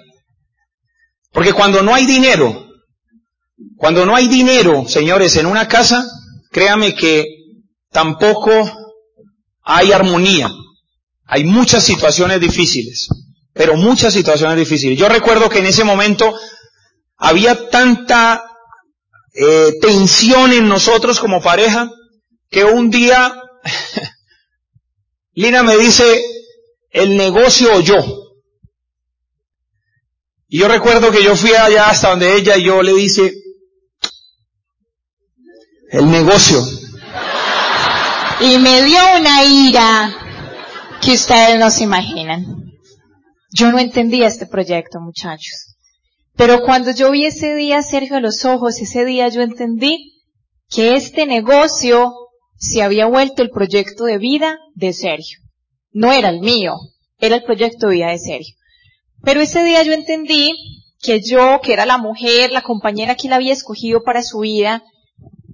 [1.42, 2.68] porque cuando no hay dinero,
[3.76, 6.08] cuando no hay dinero, señores, en una casa,
[6.52, 7.26] créame que
[7.90, 8.52] tampoco
[9.64, 10.52] hay armonía.
[11.26, 13.08] Hay muchas situaciones difíciles,
[13.54, 15.00] pero muchas situaciones difíciles.
[15.00, 16.32] Yo recuerdo que en ese momento
[17.18, 18.44] había tanta
[19.34, 21.90] eh, tensión en nosotros como pareja
[22.52, 23.34] que un día
[25.34, 26.24] Lina me dice,
[26.92, 28.21] el negocio o yo.
[30.54, 33.34] Y yo recuerdo que yo fui allá hasta donde ella y yo le dice,
[35.92, 36.62] el negocio.
[38.42, 40.14] Y me dio una ira
[41.02, 42.44] que ustedes no se imaginan.
[43.54, 45.78] Yo no entendía este proyecto, muchachos.
[46.36, 50.22] Pero cuando yo vi ese día Sergio a los ojos, ese día yo entendí
[50.68, 52.12] que este negocio
[52.58, 55.40] se había vuelto el proyecto de vida de Sergio.
[55.94, 56.74] No era el mío,
[57.20, 58.56] era el proyecto de vida de Sergio.
[59.24, 60.54] Pero ese día yo entendí
[61.00, 64.84] que yo, que era la mujer, la compañera que él había escogido para su vida,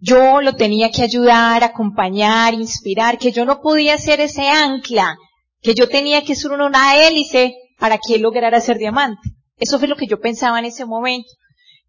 [0.01, 5.17] yo lo tenía que ayudar, acompañar, inspirar, que yo no podía ser ese ancla,
[5.61, 9.29] que yo tenía que ser una hélice para que él lograra ser diamante.
[9.57, 11.29] Eso fue lo que yo pensaba en ese momento.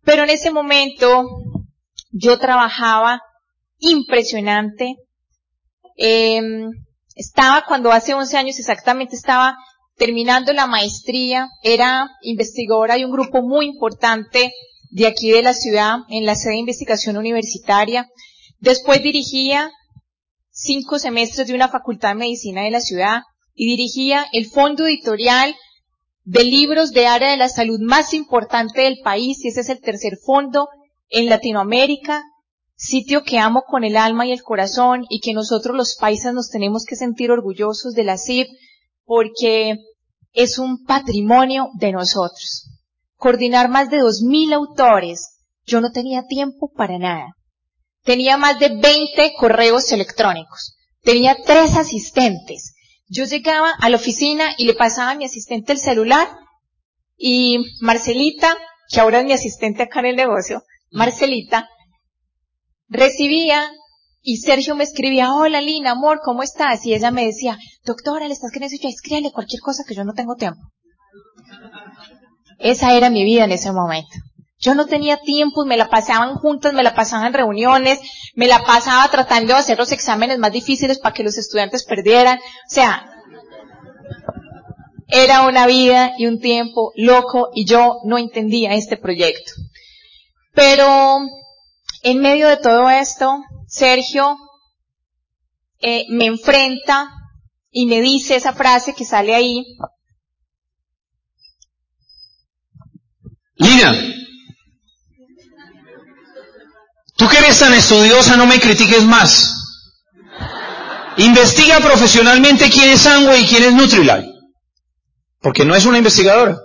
[0.05, 1.24] Pero en ese momento
[2.11, 3.20] yo trabajaba
[3.79, 4.97] impresionante.
[5.97, 6.70] Em,
[7.14, 9.57] estaba cuando hace 11 años exactamente estaba
[9.99, 14.53] terminando la maestría, era investigadora de un grupo muy importante
[14.90, 18.09] de aquí de la ciudad, en la sede de investigación universitaria.
[18.61, 19.70] Después dirigía
[20.51, 23.22] cinco semestres de una facultad de medicina de la ciudad
[23.55, 25.55] y dirigía el fondo editorial
[26.24, 29.80] de libros de área de la salud más importante del país, y ese es el
[29.80, 30.68] tercer fondo
[31.09, 32.22] en Latinoamérica,
[32.76, 36.51] sitio que amo con el alma y el corazón y que nosotros los paisas nos
[36.51, 38.46] tenemos que sentir orgullosos de la CIP
[39.05, 39.78] porque
[40.33, 42.70] es un patrimonio de nosotros.
[43.16, 47.35] Coordinar más de dos mil autores, yo no tenía tiempo para nada.
[48.05, 50.76] Tenía más de 20 correos electrónicos.
[51.03, 52.74] Tenía tres asistentes.
[53.09, 56.29] Yo llegaba a la oficina y le pasaba a mi asistente el celular
[57.16, 58.57] y Marcelita,
[58.91, 61.68] que ahora es mi asistente acá en el negocio, Marcelita,
[62.89, 63.70] recibía
[64.23, 66.85] y Sergio me escribía, hola Lina, amor, ¿cómo estás?
[66.85, 70.12] Y ella me decía, doctora, le estás queriendo decir, escríbele cualquier cosa que yo no
[70.12, 70.61] tengo tiempo.
[72.59, 74.16] Esa era mi vida en ese momento.
[74.61, 78.01] Yo no tenía tiempo, me la pasaban juntas, me la pasaban en reuniones,
[78.35, 82.39] me la pasaba tratando de hacer los exámenes más difíciles para que los estudiantes perdieran.
[82.39, 83.09] O sea,
[85.07, 89.53] era una vida y un tiempo loco y yo no entendía este proyecto.
[90.55, 91.21] Pero
[92.03, 94.36] en medio de todo esto, Sergio
[95.80, 97.11] eh, me enfrenta
[97.70, 99.64] y me dice esa frase que sale ahí.
[103.57, 103.92] Lina,
[107.16, 109.55] tú que eres tan estudiosa, no me critiques más.
[111.18, 114.32] Investiga profesionalmente quién es Amway y quién es Nutrilite.
[115.40, 116.57] Porque no es una investigadora.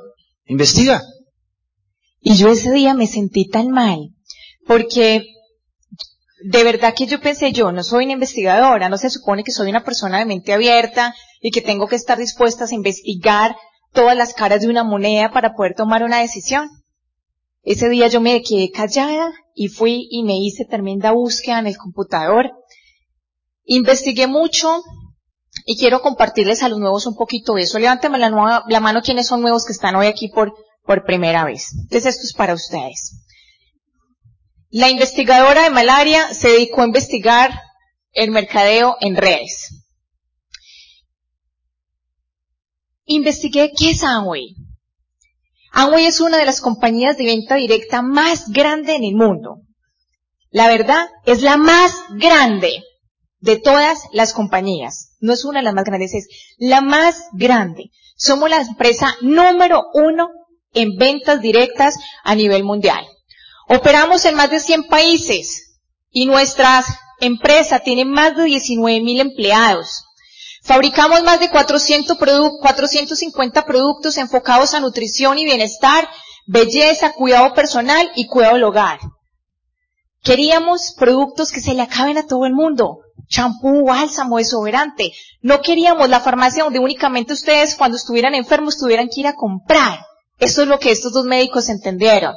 [0.46, 1.02] Investiga.
[2.22, 4.13] Y yo ese día me sentí tan mal.
[4.66, 5.26] Porque
[6.44, 9.70] de verdad que yo pensé, yo no soy una investigadora, no se supone que soy
[9.70, 13.56] una persona de mente abierta y que tengo que estar dispuesta a investigar
[13.94, 16.70] todas las caras de una moneda para poder tomar una decisión.
[17.62, 21.78] Ese día yo me quedé callada y fui y me hice tremenda búsqueda en el
[21.78, 22.52] computador.
[23.64, 24.84] Investigué mucho
[25.66, 27.80] y quiero compartirles a los nuevos un poquito de eso.
[27.80, 30.54] Levántame la, la mano quienes son nuevos que están hoy aquí por,
[30.84, 31.70] por primera vez.
[31.84, 33.23] Entonces esto es para ustedes.
[34.76, 37.52] La investigadora de malaria se dedicó a investigar
[38.12, 39.86] el mercadeo en redes.
[43.06, 44.56] Investigué qué es Amway.
[45.74, 49.58] Amway es una de las compañías de venta directa más grande en el mundo.
[50.50, 52.82] La verdad, es la más grande
[53.42, 55.16] de todas las compañías.
[55.20, 57.92] No es una de las más grandes, es la más grande.
[58.16, 60.30] Somos la empresa número uno
[60.74, 61.94] en ventas directas
[62.24, 63.06] a nivel mundial.
[63.68, 65.80] Operamos en más de 100 países
[66.12, 66.84] y nuestra
[67.20, 70.06] empresa tiene más de 19 mil empleados.
[70.64, 76.08] Fabricamos más de 400 450 productos enfocados a nutrición y bienestar,
[76.46, 79.00] belleza, cuidado personal y cuidado del hogar.
[80.22, 83.00] Queríamos productos que se le acaben a todo el mundo.
[83.28, 85.12] Champú, bálsamo, desodorante.
[85.42, 90.00] No queríamos la farmacia donde únicamente ustedes cuando estuvieran enfermos tuvieran que ir a comprar.
[90.40, 92.36] Eso es lo que estos dos médicos entendieron.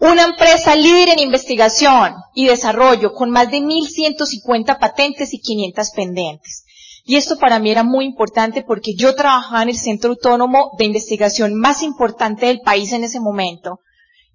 [0.00, 6.64] Una empresa líder en investigación y desarrollo con más de 1.150 patentes y 500 pendientes.
[7.04, 10.86] Y esto para mí era muy importante porque yo trabajaba en el centro autónomo de
[10.86, 13.80] investigación más importante del país en ese momento.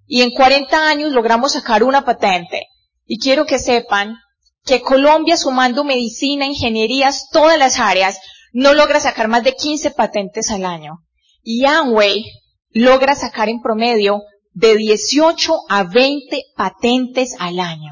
[0.05, 2.68] Y en 40 años logramos sacar una patente.
[3.07, 4.18] Y quiero que sepan
[4.66, 8.20] que Colombia, sumando medicina, ingenierías, todas las áreas,
[8.53, 10.99] no logra sacar más de 15 patentes al año.
[11.41, 12.24] Y Amway
[12.70, 14.22] logra sacar en promedio
[14.56, 17.91] de 18 a 20 patentes al año.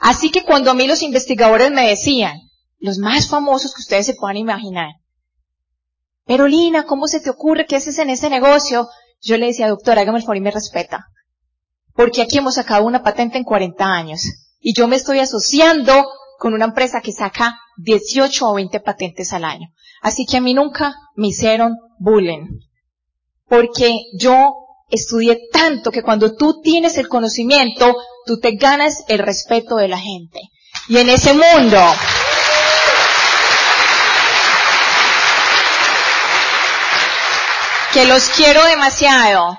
[0.00, 2.38] Así que cuando a mí los investigadores me decían,
[2.78, 4.90] los más famosos que ustedes se puedan imaginar,
[6.26, 8.88] pero Lina, ¿cómo se te ocurre que haces en ese negocio?
[9.20, 11.06] Yo le decía, doctor, hágame el favor y me respeta.
[11.94, 14.22] Porque aquí hemos sacado una patente en 40 años.
[14.58, 16.04] Y yo me estoy asociando
[16.38, 19.68] con una empresa que saca 18 o 20 patentes al año.
[20.02, 22.58] Así que a mí nunca me hicieron bullying.
[23.46, 24.63] Porque yo
[24.94, 29.98] estudié tanto que cuando tú tienes el conocimiento, tú te ganas el respeto de la
[29.98, 30.40] gente.
[30.88, 31.78] Y en ese mundo,
[37.92, 39.56] que los quiero demasiado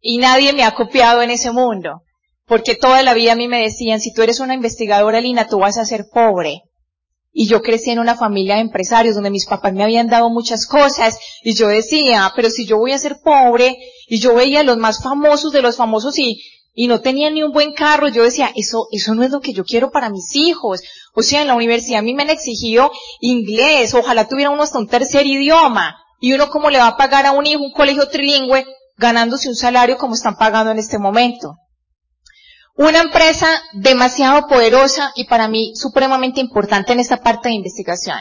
[0.00, 2.02] y nadie me ha copiado en ese mundo,
[2.46, 5.58] porque toda la vida a mí me decían, si tú eres una investigadora, Lina, tú
[5.58, 6.62] vas a ser pobre.
[7.32, 10.66] Y yo crecí en una familia de empresarios donde mis papás me habían dado muchas
[10.66, 13.78] cosas y yo decía, pero si yo voy a ser pobre
[14.08, 16.42] y yo veía a los más famosos de los famosos y,
[16.74, 19.52] y no tenían ni un buen carro, yo decía, eso, eso no es lo que
[19.52, 20.82] yo quiero para mis hijos.
[21.14, 24.78] O sea, en la universidad a mí me han exigido inglés, ojalá tuviera uno hasta
[24.78, 25.96] un tercer idioma.
[26.20, 28.66] Y uno cómo le va a pagar a un hijo un colegio trilingüe
[28.98, 31.54] ganándose un salario como están pagando en este momento.
[32.76, 38.18] Una empresa demasiado poderosa y para mí supremamente importante en esta parte de investigación.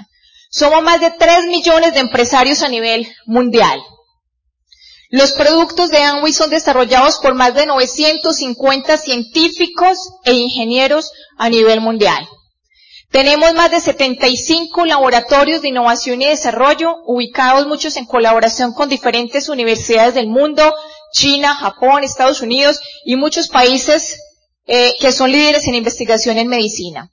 [0.49, 3.79] Somos más de 3 millones de empresarios a nivel mundial.
[5.11, 11.81] Los productos de Amway son desarrollados por más de 950 científicos e ingenieros a nivel
[11.81, 12.27] mundial.
[13.11, 19.49] Tenemos más de 75 laboratorios de innovación y desarrollo, ubicados muchos en colaboración con diferentes
[19.49, 20.75] universidades del mundo,
[21.11, 24.19] China, Japón, Estados Unidos y muchos países
[24.71, 27.11] eh, que son líderes en investigación en medicina.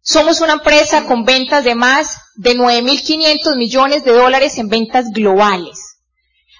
[0.00, 5.98] Somos una empresa con ventas de más de 9.500 millones de dólares en ventas globales.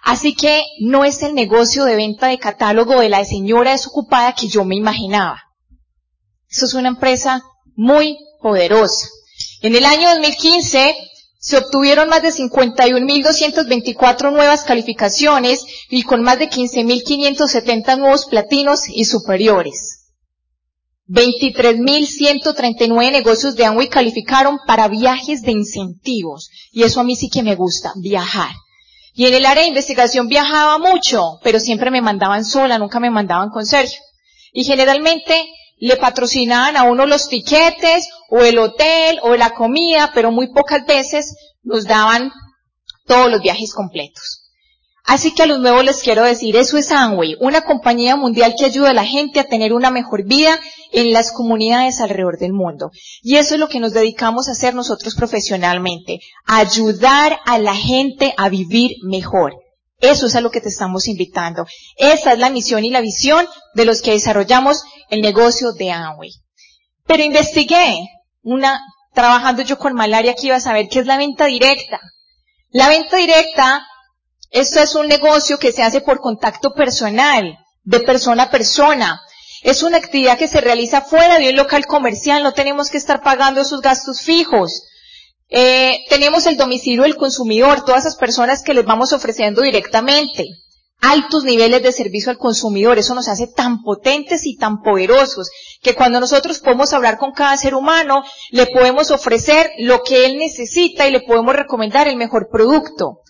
[0.04, 4.48] Así que no es el negocio de venta de catálogo de la señora desocupada que
[4.48, 5.42] yo me imaginaba.
[6.50, 7.42] Eso es una empresa
[7.74, 9.08] muy poderosa.
[9.62, 10.94] En el año 2015
[11.38, 19.04] se obtuvieron más de 51.224 nuevas calificaciones y con más de 15.570 nuevos platinos y
[19.04, 19.98] superiores.
[21.08, 26.50] 23.139 negocios de Amway calificaron para viajes de incentivos.
[26.70, 28.50] Y eso a mí sí que me gusta, viajar.
[29.14, 33.08] Y en el área de investigación viajaba mucho, pero siempre me mandaban sola, nunca me
[33.10, 33.98] mandaban con Sergio.
[34.52, 35.46] Y generalmente
[35.78, 40.86] le patrocinaban a uno los tiquetes o el hotel o la comida, pero muy pocas
[40.86, 42.30] veces nos daban
[43.06, 44.44] todos los viajes completos.
[45.08, 48.66] Así que a los nuevos les quiero decir, eso es Amway, una compañía mundial que
[48.66, 50.60] ayuda a la gente a tener una mejor vida
[50.92, 52.90] en las comunidades alrededor del mundo.
[53.22, 58.34] Y eso es lo que nos dedicamos a hacer nosotros profesionalmente, ayudar a la gente
[58.36, 59.54] a vivir mejor.
[59.98, 61.64] Eso es a lo que te estamos invitando.
[61.96, 66.32] Esa es la misión y la visión de los que desarrollamos el negocio de Amway.
[67.06, 67.98] Pero investigué
[68.48, 68.80] una,
[69.12, 72.00] trabajando yo con malaria que iba a saber qué es la venta directa.
[72.70, 73.86] La venta directa,
[74.50, 79.20] esto es un negocio que se hace por contacto personal, de persona a persona.
[79.62, 83.22] Es una actividad que se realiza fuera de un local comercial, no tenemos que estar
[83.22, 84.82] pagando esos gastos fijos.
[85.50, 90.44] Eh, tenemos el domicilio del consumidor, todas esas personas que les vamos ofreciendo directamente
[91.00, 92.98] altos niveles de servicio al consumidor.
[92.98, 95.50] Eso nos hace tan potentes y tan poderosos
[95.82, 100.38] que cuando nosotros podemos hablar con cada ser humano, le podemos ofrecer lo que él
[100.38, 103.20] necesita y le podemos recomendar el mejor producto.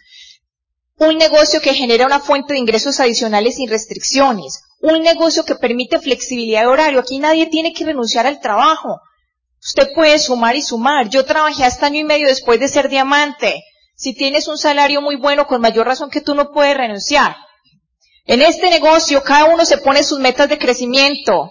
[0.97, 4.63] Un negocio que genera una fuente de ingresos adicionales sin restricciones.
[4.81, 7.01] Un negocio que permite flexibilidad de horario.
[7.01, 9.01] Aquí nadie tiene que renunciar al trabajo.
[9.61, 11.09] Usted puede sumar y sumar.
[11.09, 13.63] Yo trabajé hasta año y medio después de ser diamante.
[13.95, 17.37] Si tienes un salario muy bueno, con mayor razón que tú no puedes renunciar.
[18.29, 21.51] En este negocio cada uno se pone sus metas de crecimiento,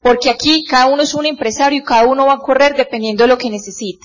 [0.00, 3.28] porque aquí cada uno es un empresario y cada uno va a correr dependiendo de
[3.28, 4.04] lo que necesite.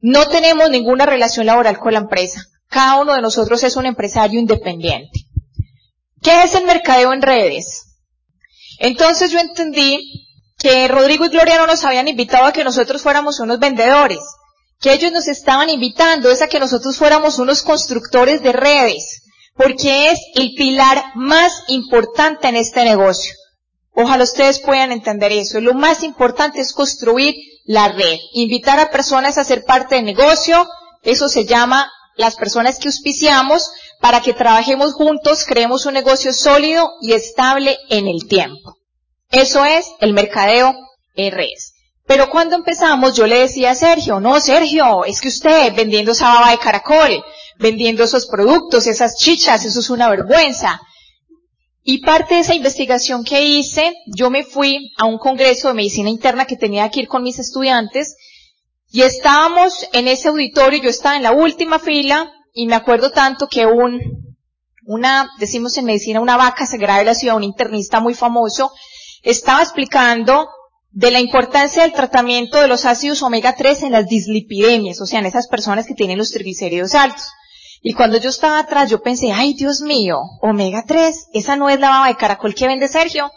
[0.00, 2.42] No tenemos ninguna relación laboral con la empresa.
[2.68, 5.26] Cada uno de nosotros es un empresario independiente.
[6.22, 7.96] ¿Qué es el mercadeo en redes?
[8.78, 13.40] Entonces yo entendí que Rodrigo y Gloria no nos habían invitado a que nosotros fuéramos
[13.40, 14.20] unos vendedores,
[14.80, 19.22] que ellos nos estaban invitando es a que nosotros fuéramos unos constructores de redes,
[19.58, 23.34] porque es el pilar más importante en este negocio.
[23.92, 25.60] Ojalá ustedes puedan entender eso.
[25.60, 27.34] Lo más importante es construir
[27.66, 30.66] la red, invitar a personas a ser parte del negocio.
[31.02, 33.68] Eso se llama las personas que auspiciamos
[34.00, 38.76] para que trabajemos juntos, creemos un negocio sólido y estable en el tiempo.
[39.30, 40.72] Eso es el mercadeo
[41.16, 41.74] RS.
[42.06, 46.32] Pero cuando empezamos yo le decía a Sergio, no Sergio, es que usted vendiendo esa
[46.32, 47.22] baba de caracol,
[47.58, 50.80] vendiendo esos productos, esas chichas, eso es una vergüenza.
[51.82, 56.10] Y parte de esa investigación que hice, yo me fui a un congreso de medicina
[56.10, 58.16] interna que tenía que ir con mis estudiantes
[58.90, 63.46] y estábamos en ese auditorio, yo estaba en la última fila y me acuerdo tanto
[63.48, 64.00] que un,
[64.86, 68.72] una, decimos en medicina, una vaca sagrada de la ciudad, un internista muy famoso,
[69.22, 70.48] estaba explicando
[70.90, 75.20] de la importancia del tratamiento de los ácidos omega 3 en las dislipidemias, o sea,
[75.20, 77.26] en esas personas que tienen los triglicéridos altos.
[77.82, 81.78] Y cuando yo estaba atrás, yo pensé, ay Dios mío, omega 3, esa no es
[81.78, 83.30] la baba de caracol que vende Sergio.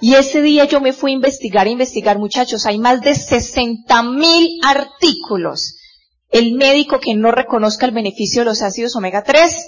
[0.00, 4.02] Y ese día yo me fui a investigar, a investigar muchachos, hay más de 60
[4.02, 5.76] mil artículos.
[6.30, 9.66] El médico que no reconozca el beneficio de los ácidos omega 3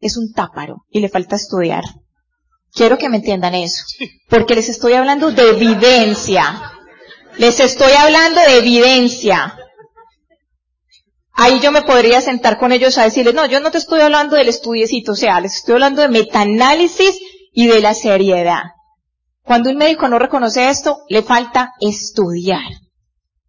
[0.00, 1.84] es un táparo y le falta estudiar.
[2.72, 3.84] Quiero que me entiendan eso,
[4.28, 6.72] porque les estoy hablando de evidencia.
[7.36, 9.58] Les estoy hablando de evidencia.
[11.36, 14.36] Ahí yo me podría sentar con ellos a decirles, no, yo no te estoy hablando
[14.36, 17.18] del estudiecito, o sea, les estoy hablando de metaanálisis
[17.52, 18.62] y de la seriedad.
[19.42, 22.62] Cuando un médico no reconoce esto, le falta estudiar.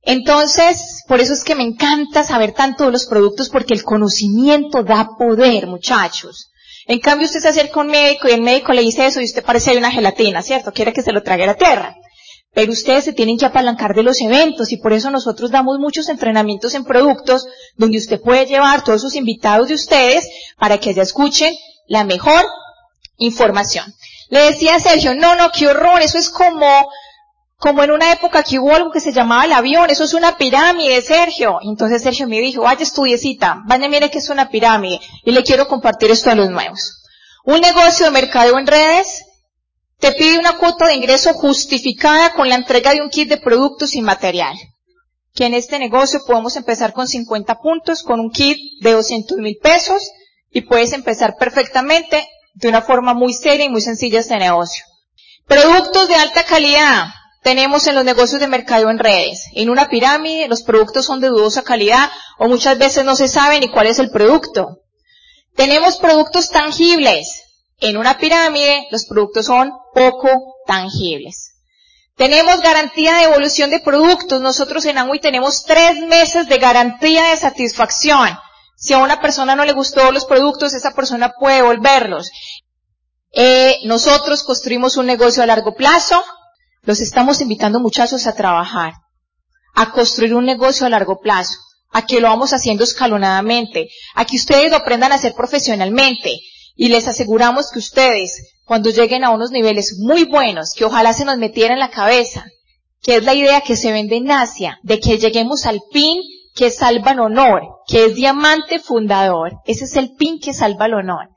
[0.01, 4.83] Entonces, por eso es que me encanta saber tanto de los productos porque el conocimiento
[4.83, 6.51] da poder, muchachos.
[6.87, 9.25] En cambio, usted se acerca a un médico y el médico le dice eso y
[9.25, 10.71] usted parece una gelatina, ¿cierto?
[10.71, 11.95] Quiere que se lo trague a la tierra.
[12.55, 16.07] Pero ustedes se tienen que apalancar de los eventos y por eso nosotros damos muchos
[16.07, 17.45] entrenamientos en productos
[17.75, 20.25] donde usted puede llevar todos sus invitados de ustedes
[20.57, 21.53] para que allá escuchen
[21.87, 22.45] la mejor
[23.17, 23.93] información.
[24.29, 26.89] Le decía a Sergio, no, no, qué horror, eso es como,
[27.57, 30.37] como en una época que hubo algo que se llamaba el avión, eso es una
[30.37, 31.59] pirámide, Sergio.
[31.61, 35.67] entonces Sergio me dijo, vaya estudiecita, vaya mire que es una pirámide y le quiero
[35.67, 37.03] compartir esto a los nuevos.
[37.43, 39.25] Un negocio de mercadeo en redes
[39.99, 43.95] te pide una cuota de ingreso justificada con la entrega de un kit de productos
[43.95, 44.55] y material.
[45.33, 49.57] Que en este negocio podemos empezar con 50 puntos, con un kit de 200 mil
[49.61, 50.11] pesos
[50.51, 54.85] y puedes empezar perfectamente de una forma muy seria y muy sencilla este negocio.
[55.47, 57.07] Productos de alta calidad
[57.43, 59.45] tenemos en los negocios de mercado en redes.
[59.53, 63.59] En una pirámide los productos son de dudosa calidad o muchas veces no se sabe
[63.59, 64.79] ni cuál es el producto.
[65.55, 67.43] Tenemos productos tangibles.
[67.79, 71.53] En una pirámide los productos son poco tangibles.
[72.17, 74.41] Tenemos garantía de evolución de productos.
[74.41, 78.37] Nosotros en Amway tenemos tres meses de garantía de satisfacción.
[78.77, 82.29] Si a una persona no le gustó los productos, esa persona puede devolverlos.
[83.31, 86.23] Eh, nosotros construimos un negocio a largo plazo.
[86.83, 88.93] Los estamos invitando muchachos a trabajar,
[89.73, 91.57] a construir un negocio a largo plazo,
[91.91, 96.39] a que lo vamos haciendo escalonadamente, a que ustedes lo aprendan a hacer profesionalmente.
[96.75, 101.25] Y les aseguramos que ustedes, cuando lleguen a unos niveles muy buenos, que ojalá se
[101.25, 102.45] nos metiera en la cabeza,
[103.01, 106.19] que es la idea que se vende en Asia, de que lleguemos al pin
[106.55, 109.59] que salva el honor, que es diamante fundador.
[109.65, 111.29] Ese es el pin que salva el honor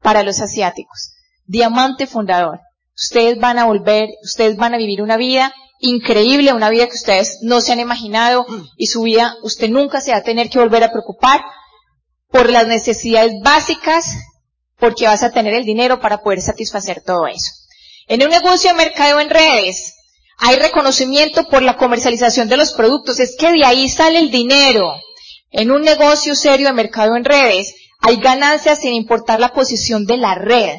[0.00, 1.14] para los asiáticos.
[1.46, 2.60] Diamante fundador.
[2.94, 7.38] Ustedes van a volver, ustedes van a vivir una vida increíble, una vida que ustedes
[7.42, 8.44] no se han imaginado
[8.76, 11.40] y su vida usted nunca se va a tener que volver a preocupar
[12.30, 14.16] por las necesidades básicas
[14.78, 17.52] porque vas a tener el dinero para poder satisfacer todo eso.
[18.06, 19.94] En un negocio de mercado en redes,
[20.40, 23.18] Hay reconocimiento por la comercialización de los productos.
[23.18, 24.92] Es que de ahí sale el dinero.
[25.50, 30.16] En un negocio serio de mercado en redes, hay ganancias sin importar la posición de
[30.16, 30.76] la red.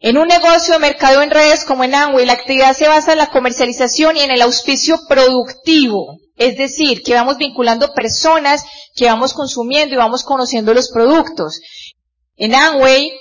[0.00, 3.18] En un negocio de mercado en redes como en Amway, la actividad se basa en
[3.18, 6.16] la comercialización y en el auspicio productivo.
[6.36, 8.64] Es decir, que vamos vinculando personas,
[8.96, 11.60] que vamos consumiendo y vamos conociendo los productos.
[12.40, 13.12] En Amway,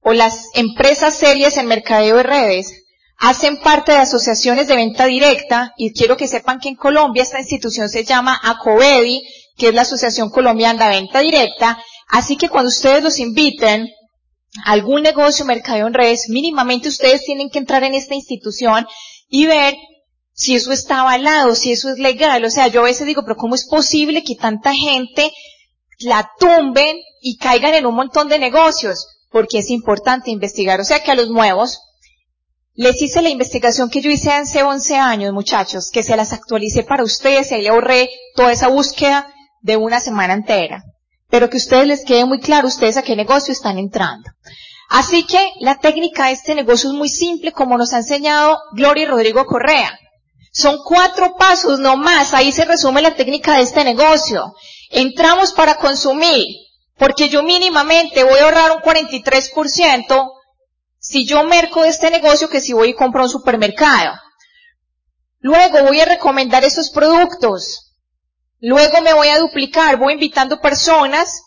[0.00, 2.72] o las empresas serias en mercadeo de redes,
[3.18, 7.38] hacen parte de asociaciones de venta directa y quiero que sepan que en Colombia esta
[7.38, 9.20] institución se llama ACOBEDI,
[9.58, 11.78] que es la Asociación Colombiana de Venta Directa.
[12.08, 13.90] Así que cuando ustedes los inviten
[14.64, 18.86] a algún negocio mercadeo en redes, mínimamente ustedes tienen que entrar en esta institución
[19.28, 19.74] y ver
[20.32, 22.42] si eso está avalado, si eso es legal.
[22.46, 25.30] O sea, yo a veces digo, pero ¿cómo es posible que tanta gente
[26.00, 29.06] la tumben y caigan en un montón de negocios?
[29.30, 30.80] Porque es importante investigar.
[30.80, 31.80] O sea que a los nuevos,
[32.74, 36.82] les hice la investigación que yo hice hace 11 años, muchachos, que se las actualicé
[36.82, 40.82] para ustedes y ahí ahorré toda esa búsqueda de una semana entera.
[41.28, 44.30] Pero que ustedes les quede muy claro ustedes a qué negocio están entrando.
[44.88, 49.04] Así que la técnica de este negocio es muy simple, como nos ha enseñado Gloria
[49.04, 49.96] y Rodrigo Correa.
[50.52, 52.34] Son cuatro pasos no más.
[52.34, 54.54] Ahí se resume la técnica de este negocio.
[54.90, 56.44] Entramos para consumir,
[56.98, 60.30] porque yo mínimamente voy a ahorrar un 43%
[60.98, 64.14] si yo merco de este negocio que si voy y compro un supermercado.
[65.38, 67.94] Luego voy a recomendar esos productos.
[68.58, 71.40] Luego me voy a duplicar, voy invitando personas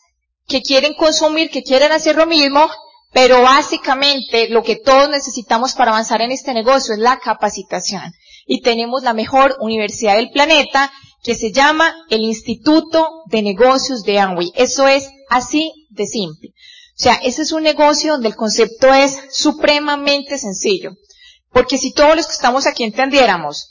[0.48, 2.68] que quieren consumir, que quieren hacer lo mismo,
[3.12, 8.14] pero básicamente lo que todos necesitamos para avanzar en este negocio es la capacitación.
[8.48, 10.92] Y tenemos la mejor universidad del planeta
[11.24, 14.52] que se llama el Instituto de Negocios de Amway.
[14.56, 16.50] Eso es así de simple.
[16.50, 20.92] O sea, ese es un negocio donde el concepto es supremamente sencillo.
[21.50, 23.70] Porque si todos los que estamos aquí entendiéramos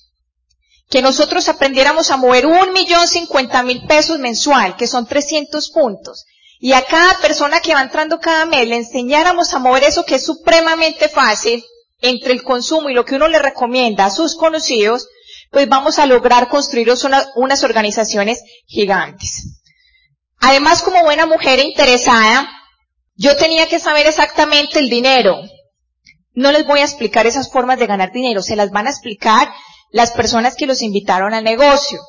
[0.89, 6.27] que nosotros aprendiéramos a mover un millón cincuenta mil pesos mensual, que son 300 puntos,
[6.59, 10.17] y a cada persona que va entrando cada mes le enseñáramos a mover eso que
[10.17, 11.65] es supremamente fácil,
[12.03, 15.09] entre el consumo y lo que uno le recomienda a sus conocidos,
[15.53, 16.91] pues vamos a lograr construir
[17.37, 19.61] unas organizaciones gigantes.
[20.41, 22.49] Además, como buena mujer interesada,
[23.15, 25.37] yo tenía que saber exactamente el dinero.
[26.35, 29.53] No les voy a explicar esas formas de ganar dinero, se las van a explicar
[29.91, 32.01] las personas que los invitaron al negocio.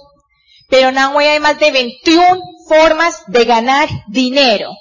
[0.69, 2.39] Pero en Amway hay más de 21
[2.69, 4.71] formas de ganar dinero.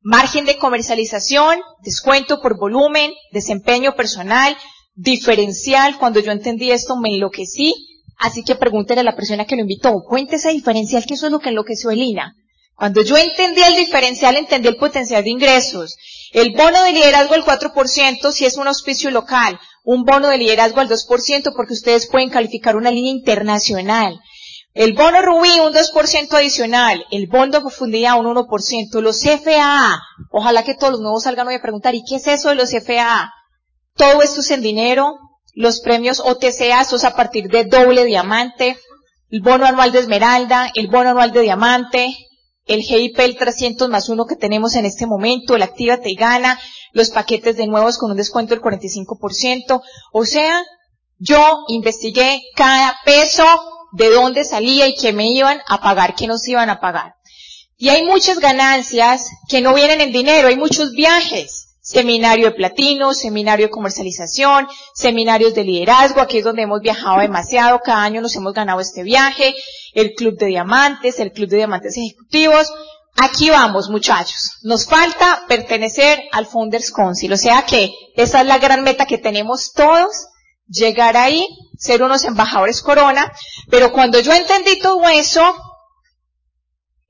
[0.00, 4.56] Margen de comercialización, descuento por volumen, desempeño personal,
[4.94, 5.98] diferencial.
[5.98, 7.74] Cuando yo entendí esto me enloquecí.
[8.18, 11.40] Así que pregúntenle a la persona que lo invitó, cuéntese diferencial, que eso es lo
[11.40, 12.34] que enloqueció Elina.
[12.76, 15.96] Cuando yo entendí el diferencial, entendí el potencial de ingresos.
[16.32, 19.58] El bono de liderazgo al 4% si es un auspicio local.
[19.82, 24.20] Un bono de liderazgo al 2% porque ustedes pueden calificar una línea internacional.
[24.74, 27.06] El bono Rubí un 2% adicional.
[27.10, 29.00] El bono profundidad un 1%.
[29.00, 29.98] Los CFA.
[30.30, 32.70] Ojalá que todos los nuevos salgan hoy a preguntar, ¿y qué es eso de los
[32.70, 33.32] CFA?
[33.94, 35.14] Todo esto es en dinero.
[35.56, 38.78] Los premios OTCA, esos a partir de doble diamante.
[39.28, 40.70] El bono anual de esmeralda.
[40.76, 42.14] El bono anual de diamante
[42.66, 46.60] el GIP, el 300 más uno que tenemos en este momento, el Actívate y Gana,
[46.92, 49.82] los paquetes de nuevos con un descuento del 45%.
[50.12, 50.64] O sea,
[51.18, 53.44] yo investigué cada peso,
[53.92, 57.14] de dónde salía y qué me iban a pagar, qué nos iban a pagar.
[57.78, 61.65] Y hay muchas ganancias que no vienen en dinero, hay muchos viajes.
[61.88, 67.78] Seminario de platino, seminario de comercialización, seminarios de liderazgo, aquí es donde hemos viajado demasiado,
[67.78, 69.54] cada año nos hemos ganado este viaje,
[69.94, 72.72] el Club de Diamantes, el Club de Diamantes Ejecutivos.
[73.16, 74.58] Aquí vamos, muchachos.
[74.64, 79.18] Nos falta pertenecer al Founders Council, o sea que esa es la gran meta que
[79.18, 80.26] tenemos todos,
[80.66, 81.46] llegar ahí,
[81.78, 83.32] ser unos embajadores corona,
[83.70, 85.54] pero cuando yo entendí todo eso,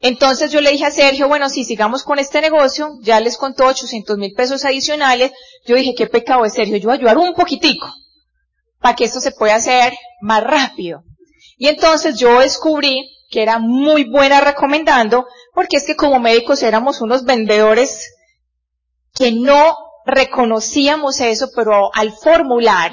[0.00, 3.66] entonces yo le dije a Sergio, bueno, si sigamos con este negocio, ya les contó
[3.66, 5.32] 800 mil pesos adicionales,
[5.66, 7.88] yo dije, qué pecado es Sergio, yo ayudar un poquitico,
[8.80, 11.02] para que esto se pueda hacer más rápido.
[11.56, 17.00] Y entonces yo descubrí que era muy buena recomendando, porque es que como médicos éramos
[17.00, 18.12] unos vendedores
[19.14, 22.92] que no reconocíamos eso, pero al formular,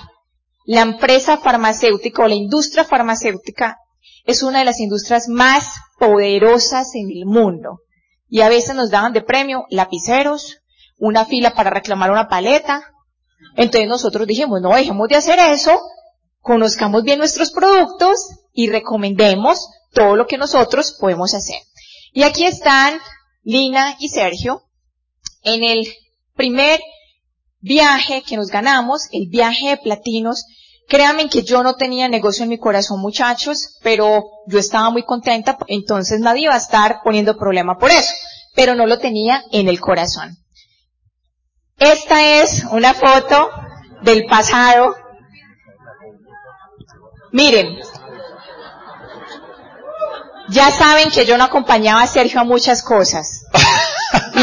[0.65, 3.77] la empresa farmacéutica o la industria farmacéutica
[4.25, 5.75] es una de las industrias más
[6.05, 7.79] poderosas en el mundo.
[8.27, 10.57] Y a veces nos daban de premio lapiceros,
[10.97, 12.91] una fila para reclamar una paleta.
[13.55, 15.79] Entonces nosotros dijimos, no dejemos de hacer eso,
[16.39, 21.57] conozcamos bien nuestros productos y recomendemos todo lo que nosotros podemos hacer.
[22.11, 22.99] Y aquí están
[23.43, 24.63] Lina y Sergio
[25.43, 25.87] en el
[26.35, 26.79] primer
[27.59, 30.45] viaje que nos ganamos, el viaje de platinos,
[30.93, 35.57] Créanme que yo no tenía negocio en mi corazón, muchachos, pero yo estaba muy contenta,
[35.65, 38.13] entonces nadie iba a estar poniendo problema por eso,
[38.53, 40.37] pero no lo tenía en el corazón.
[41.79, 43.49] Esta es una foto
[44.03, 44.95] del pasado.
[47.31, 47.79] Miren,
[50.49, 53.42] ya saben que yo no acompañaba a Sergio a muchas cosas.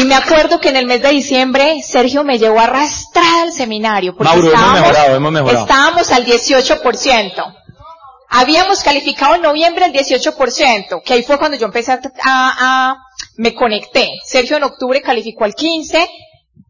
[0.01, 3.53] Y me acuerdo que en el mes de diciembre Sergio me llevó a arrastrar al
[3.53, 4.15] seminario.
[4.15, 5.65] Porque Mauro, hemos estábamos, mejorado, hemos mejorado.
[5.65, 7.55] estábamos al 18%.
[8.33, 12.95] Habíamos calificado en noviembre el 18%, que ahí fue cuando yo empecé a, a- a-
[13.37, 14.09] me conecté.
[14.25, 16.09] Sergio en octubre calificó al 15,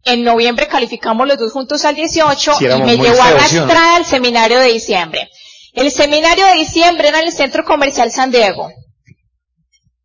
[0.04, 3.56] en noviembre calificamos los dos juntos al 18 Sí, y me llevó a feos, ¿sí
[3.58, 3.64] o no?
[3.66, 5.28] arrastrar al seminario de diciembre.
[5.72, 8.68] El seminario de diciembre era en el Centro Comercial San Diego.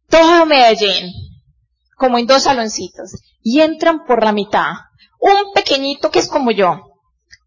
[0.09, 1.11] Todo Medellín,
[1.97, 4.71] como en dos saloncitos, y entran por la mitad.
[5.19, 6.79] Un pequeñito que es como yo,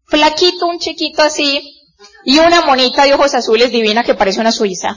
[0.05, 1.61] flaquito, un chiquito así,
[2.25, 4.95] y una monita de ojos azules divina que parece una suiza.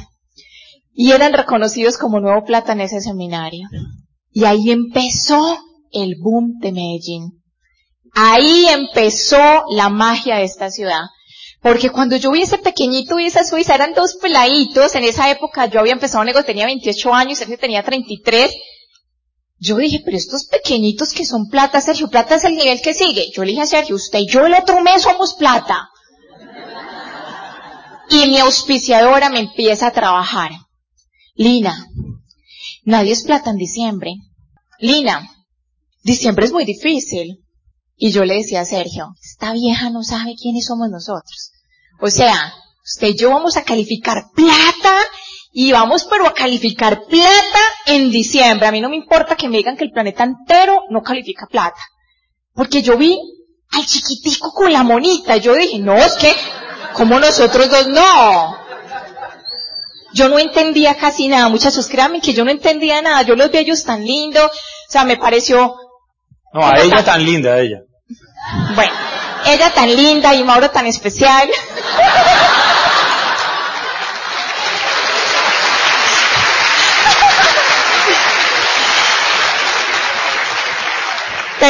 [0.92, 3.68] Y eran reconocidos como nuevo plata en ese seminario.
[4.30, 5.58] Y ahí empezó
[5.92, 7.42] el boom de Medellín.
[8.14, 11.02] Ahí empezó la magia de esta ciudad.
[11.60, 15.66] Porque cuando yo vi ese pequeñito y esa suiza, eran dos peladitos, en esa época
[15.66, 18.54] yo había empezado un negocio, tenía 28 años, Sergio tenía 33.
[19.64, 23.30] Yo dije, pero estos pequeñitos que son plata, Sergio, plata es el nivel que sigue.
[23.34, 25.88] Yo le dije a Sergio, usted y yo el otro mes somos plata.
[28.10, 30.50] Y mi auspiciadora me empieza a trabajar.
[31.34, 31.86] Lina,
[32.84, 34.16] nadie es plata en diciembre.
[34.80, 35.30] Lina,
[36.02, 37.42] diciembre es muy difícil.
[37.96, 41.52] Y yo le decía a Sergio, esta vieja no sabe quiénes somos nosotros.
[42.02, 42.52] O sea,
[42.84, 44.94] usted y yo vamos a calificar plata
[45.56, 48.66] y vamos pero a calificar plata en diciembre.
[48.66, 51.80] A mí no me importa que me digan que el planeta entero no califica plata.
[52.52, 53.16] Porque yo vi
[53.70, 55.36] al chiquitico con la monita.
[55.36, 56.34] Yo dije, no, es que,
[56.94, 58.58] como nosotros dos, no.
[60.12, 63.22] Yo no entendía casi nada, muchachos, créanme que yo no entendía nada.
[63.22, 64.46] Yo los vi a ellos tan lindos.
[64.50, 65.76] O sea, me pareció,
[66.52, 67.78] No, a ella tan linda, a ella.
[68.74, 68.92] bueno,
[69.46, 71.48] ella tan linda y Mauro tan especial.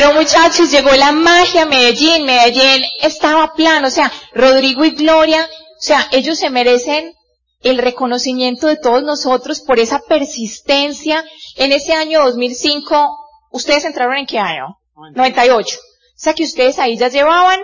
[0.04, 5.48] Pero muchachos, llegó la magia a Medellín, Medellín estaba plano, o sea, Rodrigo y Gloria,
[5.48, 7.14] o sea, ellos se merecen
[7.62, 11.24] el reconocimiento de todos nosotros por esa persistencia.
[11.56, 13.16] En ese año 2005,
[13.50, 14.76] ¿ustedes entraron en qué año?
[15.14, 15.78] 98.
[15.78, 15.80] O
[16.16, 17.60] sea que ustedes ahí ya llevaban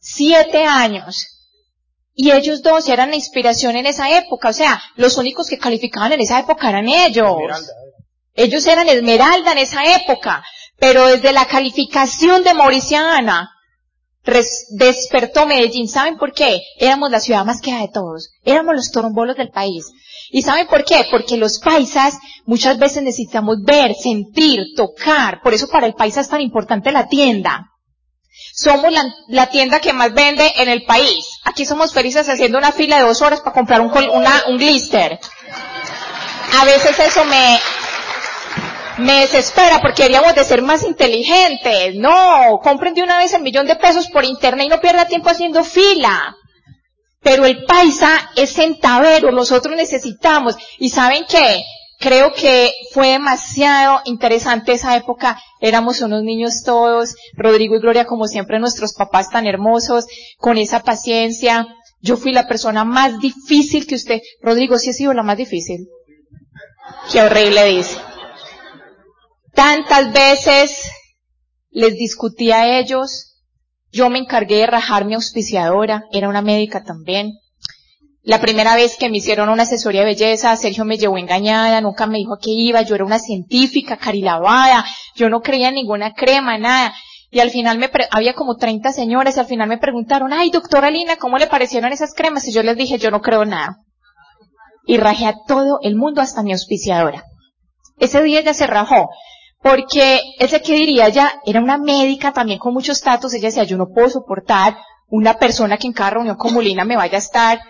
[0.00, 1.26] siete años.
[2.14, 4.48] Y ellos dos eran la inspiración en esa época.
[4.48, 7.36] O sea, los únicos que calificaban en esa época eran ellos.
[8.32, 10.42] Ellos eran Esmeralda en esa época.
[10.82, 13.50] Pero desde la calificación de Mauriciana,
[14.24, 15.88] res- despertó Medellín.
[15.88, 16.60] ¿Saben por qué?
[16.76, 18.30] Éramos la ciudad más queda de todos.
[18.44, 19.84] Éramos los torombolos del país.
[20.32, 21.06] ¿Y saben por qué?
[21.08, 22.14] Porque los paisas
[22.46, 25.40] muchas veces necesitamos ver, sentir, tocar.
[25.40, 27.68] Por eso para el paisa es tan importante la tienda.
[28.52, 31.26] Somos la, la tienda que más vende en el país.
[31.44, 35.20] Aquí somos felices haciendo una fila de dos horas para comprar un, una- un glister.
[36.60, 37.60] A veces eso me,
[38.98, 41.94] me desespera porque deberíamos de ser más inteligentes.
[41.96, 45.30] No, compren de una vez el millón de pesos por internet y no pierda tiempo
[45.30, 46.36] haciendo fila.
[47.22, 50.56] Pero el paisa es centavero, nosotros necesitamos.
[50.78, 51.62] ¿Y saben qué?
[52.00, 55.40] Creo que fue demasiado interesante esa época.
[55.60, 60.06] Éramos unos niños todos, Rodrigo y Gloria como siempre, nuestros papás tan hermosos,
[60.38, 61.68] con esa paciencia.
[62.00, 65.86] Yo fui la persona más difícil que usted, Rodrigo, sí ha sido la más difícil.
[67.12, 67.96] Qué horrible dice.
[69.54, 70.90] Tantas veces
[71.70, 73.28] les discutí a ellos.
[73.90, 77.32] Yo me encargué de rajar mi auspiciadora, era una médica también.
[78.22, 82.06] La primera vez que me hicieron una asesoría de belleza, Sergio me llevó engañada, nunca
[82.06, 84.84] me dijo a qué iba, yo era una científica, carilavada,
[85.16, 86.94] yo no creía en ninguna crema, nada.
[87.30, 90.50] Y al final me, pre- había como 30 señores y al final me preguntaron, ay
[90.50, 92.46] doctora Lina, ¿cómo le parecieron esas cremas?
[92.46, 93.76] Y yo les dije, yo no creo nada.
[94.86, 97.24] Y rajé a todo el mundo hasta mi auspiciadora.
[97.98, 99.08] Ese día ella se rajó.
[99.62, 103.76] Porque ella que diría, ella era una médica también con muchos estatus, ella decía, yo
[103.76, 104.76] no puedo soportar
[105.08, 107.60] una persona que en cada reunión como Lina me vaya a estar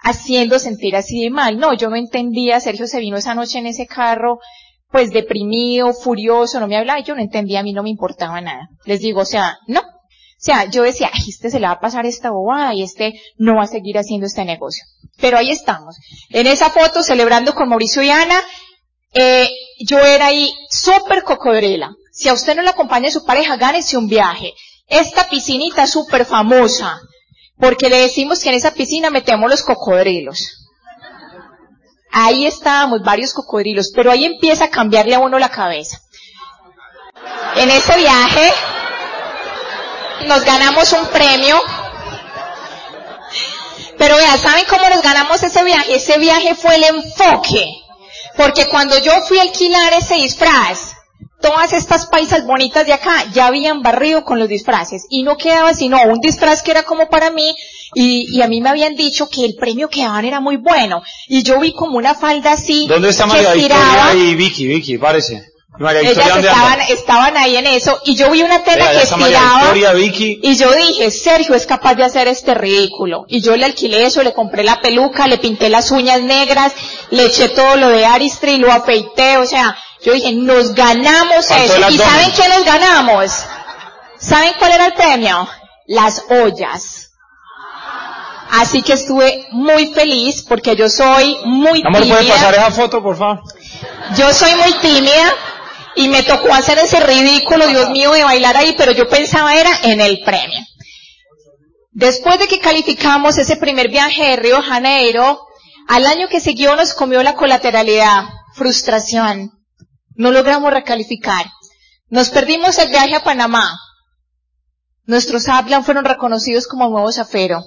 [0.00, 1.58] haciendo sentir así de mal.
[1.58, 4.38] No, yo no entendía, Sergio se vino esa noche en ese carro,
[4.90, 8.68] pues deprimido, furioso, no me hablaba, yo no entendía, a mí no me importaba nada.
[8.84, 9.80] Les digo, o sea, no.
[9.80, 13.20] O sea, yo decía, "Ay, este se le va a pasar esta bobada y este
[13.38, 14.84] no va a seguir haciendo este negocio.
[15.20, 15.96] Pero ahí estamos.
[16.30, 18.36] En esa foto, celebrando con Mauricio y Ana,
[19.14, 19.48] eh,
[19.80, 21.92] yo era ahí súper cocodrila.
[22.12, 24.54] Si a usted no le acompaña su pareja, gánese un viaje.
[24.88, 27.00] Esta piscinita es súper famosa.
[27.60, 30.68] porque le decimos que en esa piscina metemos los cocodrilos.
[32.12, 36.00] Ahí estábamos varios cocodrilos, pero ahí empieza a cambiarle a uno la cabeza.
[37.56, 38.52] En ese viaje
[40.26, 41.60] nos ganamos un premio.
[43.98, 45.96] Pero vea, ¿saben cómo nos ganamos ese viaje?
[45.96, 47.87] Ese viaje fue el enfoque.
[48.38, 50.92] Porque cuando yo fui a alquilar ese disfraz,
[51.40, 55.74] todas estas paisas bonitas de acá ya habían barrido con los disfraces y no quedaba
[55.74, 57.54] sino un disfraz que era como para mí
[57.94, 61.02] y, y a mí me habían dicho que el premio que daban era muy bueno
[61.28, 64.12] y yo vi como una falda así ¿Dónde está María estiraba.
[64.12, 64.66] Victoria y Vicky?
[64.66, 65.52] Vicky, parece.
[65.78, 69.02] María Victoria, Ellas ¿dónde estaban, estaban ahí en eso y yo vi una tela que
[69.02, 70.40] estiraba Victoria, Vicky.
[70.42, 73.24] y yo dije, Sergio es capaz de hacer este ridículo.
[73.28, 76.72] Y yo le alquilé eso, le compré la peluca, le pinté las uñas negras,
[77.10, 81.90] le eché todo lo de Aristri, lo afeité, o sea, yo dije, nos ganamos eso.
[81.90, 83.32] ¿Y saben qué nos ganamos?
[84.18, 85.48] ¿Saben cuál era el premio?
[85.86, 87.10] Las ollas.
[88.50, 92.34] Así que estuve muy feliz porque yo soy muy Amor, ¿puede tímida.
[92.34, 93.40] pasar esa foto, por favor?
[94.16, 95.34] Yo soy muy tímida
[95.98, 99.70] y me tocó hacer ese ridículo, Dios mío, de bailar ahí, pero yo pensaba era
[99.82, 100.60] en el premio.
[101.90, 105.40] Después de que calificamos ese primer viaje de Río Janeiro,
[105.88, 108.22] al año que siguió nos comió la colateralidad,
[108.54, 109.50] frustración.
[110.14, 111.46] No logramos recalificar.
[112.08, 113.76] Nos perdimos el viaje a Panamá.
[115.04, 117.64] Nuestros Aplan fueron reconocidos como nuevo zafero.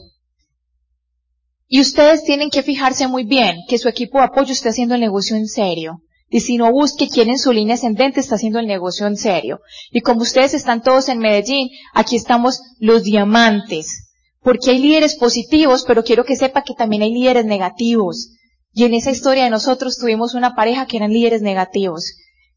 [1.67, 5.01] Y ustedes tienen que fijarse muy bien que su equipo de apoyo esté haciendo el
[5.01, 6.01] negocio en serio.
[6.34, 9.59] Y si no busque quién en su línea ascendente está haciendo el negocio en serio.
[9.91, 14.13] Y como ustedes están todos en Medellín, aquí estamos los diamantes.
[14.41, 18.29] Porque hay líderes positivos, pero quiero que sepa que también hay líderes negativos.
[18.71, 22.15] Y en esa historia de nosotros tuvimos una pareja que eran líderes negativos.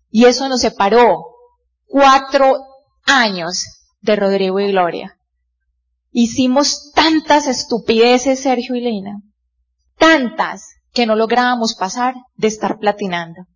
[0.09, 1.25] Y eso nos separó
[1.85, 2.59] cuatro
[3.05, 3.65] años
[4.01, 5.19] de Rodrigo y Gloria.
[6.13, 9.21] Hicimos tantas estupideces, Sergio y Lena,
[9.99, 10.63] tantas
[10.93, 13.47] que no lográbamos pasar de estar platinando.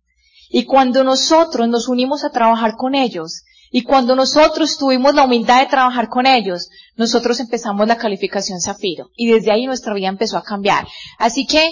[0.49, 5.59] Y cuando nosotros nos unimos a trabajar con ellos, y cuando nosotros tuvimos la humildad
[5.59, 9.11] de trabajar con ellos, nosotros empezamos la calificación Zafiro.
[9.15, 10.87] Y desde ahí nuestra vida empezó a cambiar.
[11.19, 11.71] Así que,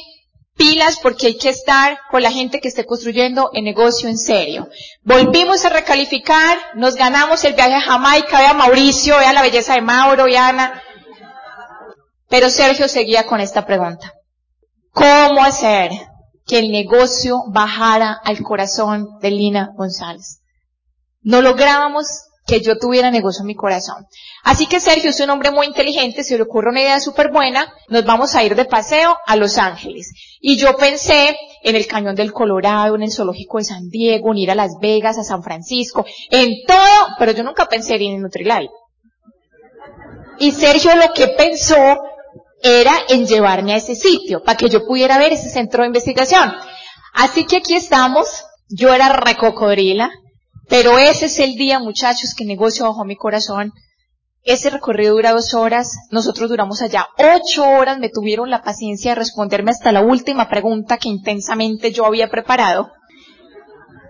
[0.55, 4.69] pilas porque hay que estar con la gente que esté construyendo el negocio en serio.
[5.03, 9.81] Volvimos a recalificar, nos ganamos el viaje a Jamaica, vea Mauricio, vea la belleza de
[9.81, 10.83] Mauro, vea Ana.
[12.29, 14.13] Pero Sergio seguía con esta pregunta.
[14.91, 15.91] ¿Cómo hacer
[16.47, 20.41] que el negocio bajara al corazón de Lina González?
[21.21, 24.07] No lográbamos que yo tuviera negocio en mi corazón.
[24.43, 27.71] Así que Sergio es un hombre muy inteligente, se le ocurre una idea súper buena,
[27.89, 30.13] nos vamos a ir de paseo a Los Ángeles.
[30.39, 34.37] Y yo pensé en el Cañón del Colorado, en el Zoológico de San Diego, en
[34.37, 38.69] ir a Las Vegas, a San Francisco, en todo, pero yo nunca pensé en Nutrilite.
[40.39, 41.75] Y Sergio lo que pensó
[42.67, 46.53] era en llevarme a ese sitio, para que yo pudiera ver ese centro de investigación.
[47.13, 50.11] Así que aquí estamos, yo era recocodrila,
[50.69, 53.73] pero ese es el día, muchachos, que negocio bajó mi corazón.
[54.43, 59.15] Ese recorrido dura dos horas, nosotros duramos allá ocho horas, me tuvieron la paciencia de
[59.15, 62.89] responderme hasta la última pregunta que intensamente yo había preparado.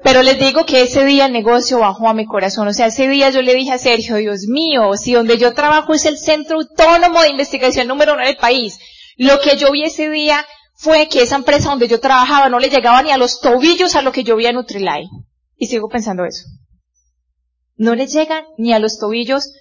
[0.07, 2.65] Pero les digo que ese día el negocio bajó a mi corazón.
[2.69, 5.93] O sea, ese día yo le dije a Sergio, Dios mío, si donde yo trabajo
[5.93, 8.79] es el centro autónomo de investigación número uno del país,
[9.17, 10.45] lo que yo vi ese día
[10.75, 14.01] fue que esa empresa donde yo trabajaba no le llegaba ni a los tobillos a
[14.01, 15.09] lo que yo vi en Nutrilite.
[15.57, 16.45] Y sigo pensando eso.
[17.75, 19.51] No le llega ni a los tobillos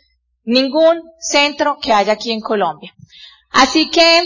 [0.45, 2.95] ningún centro que haya aquí en Colombia.
[3.51, 4.23] Así que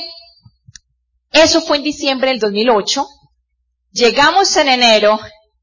[1.32, 3.06] eso fue en diciembre del 2008.
[3.92, 5.18] Llegamos en enero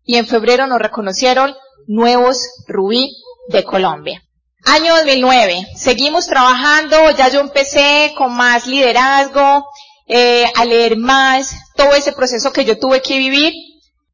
[0.07, 1.53] y en febrero nos reconocieron
[1.85, 3.11] nuevos Rubí
[3.49, 4.23] de Colombia.
[4.65, 9.65] Año 2009, seguimos trabajando, ya yo empecé con más liderazgo,
[10.07, 13.53] eh, a leer más, todo ese proceso que yo tuve que vivir.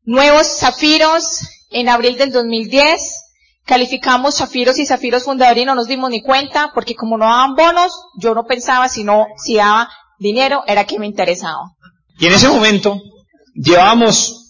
[0.04, 3.24] Nuevos zafiros en abril del 2010,
[3.66, 7.56] calificamos zafiros y zafiros fundadores y no nos dimos ni cuenta, porque como no daban
[7.56, 11.72] bonos, yo no pensaba sino si daba dinero, era que me interesaba.
[12.20, 13.00] Y en ese momento
[13.54, 14.43] llevábamos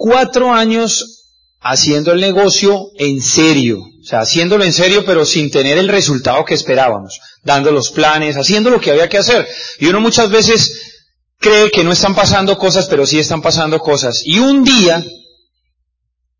[0.00, 1.26] cuatro años
[1.60, 3.80] haciendo el negocio en serio.
[3.80, 7.20] O sea, haciéndolo en serio, pero sin tener el resultado que esperábamos.
[7.44, 9.46] Dando los planes, haciendo lo que había que hacer.
[9.78, 11.02] Y uno muchas veces
[11.38, 14.22] cree que no están pasando cosas, pero sí están pasando cosas.
[14.24, 15.04] Y un día,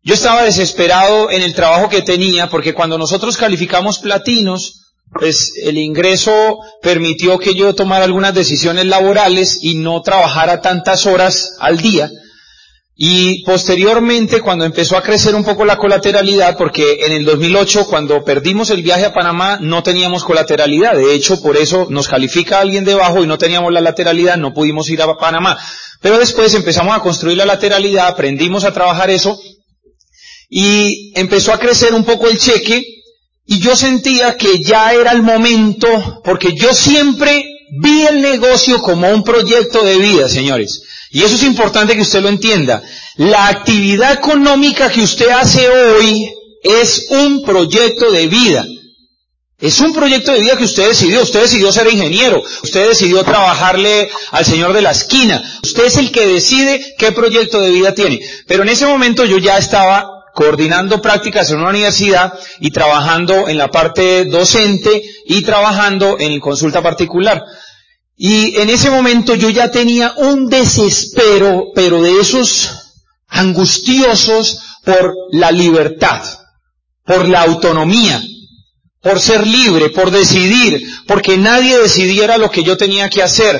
[0.01, 5.77] yo estaba desesperado en el trabajo que tenía, porque cuando nosotros calificamos platinos, pues el
[5.77, 12.09] ingreso permitió que yo tomara algunas decisiones laborales y no trabajara tantas horas al día.
[13.03, 18.23] Y posteriormente, cuando empezó a crecer un poco la colateralidad, porque en el 2008, cuando
[18.23, 20.93] perdimos el viaje a Panamá, no teníamos colateralidad.
[20.93, 24.87] De hecho, por eso nos califica alguien debajo y no teníamos la lateralidad, no pudimos
[24.91, 25.57] ir a Panamá.
[25.99, 29.35] Pero después empezamos a construir la lateralidad, aprendimos a trabajar eso,
[30.47, 32.83] y empezó a crecer un poco el cheque,
[33.47, 37.47] y yo sentía que ya era el momento, porque yo siempre
[37.81, 40.83] vi el negocio como un proyecto de vida, señores.
[41.11, 42.81] Y eso es importante que usted lo entienda.
[43.17, 46.31] La actividad económica que usted hace hoy
[46.63, 48.65] es un proyecto de vida.
[49.59, 51.21] Es un proyecto de vida que usted decidió.
[51.21, 52.41] Usted decidió ser ingeniero.
[52.63, 55.43] Usted decidió trabajarle al señor de la esquina.
[55.61, 58.19] Usted es el que decide qué proyecto de vida tiene.
[58.47, 63.57] Pero en ese momento yo ya estaba coordinando prácticas en una universidad y trabajando en
[63.57, 67.43] la parte docente y trabajando en consulta particular.
[68.23, 72.69] Y en ese momento yo ya tenía un desespero, pero de esos
[73.27, 76.21] angustiosos por la libertad,
[77.03, 78.23] por la autonomía,
[79.01, 83.59] por ser libre, por decidir, porque nadie decidiera lo que yo tenía que hacer.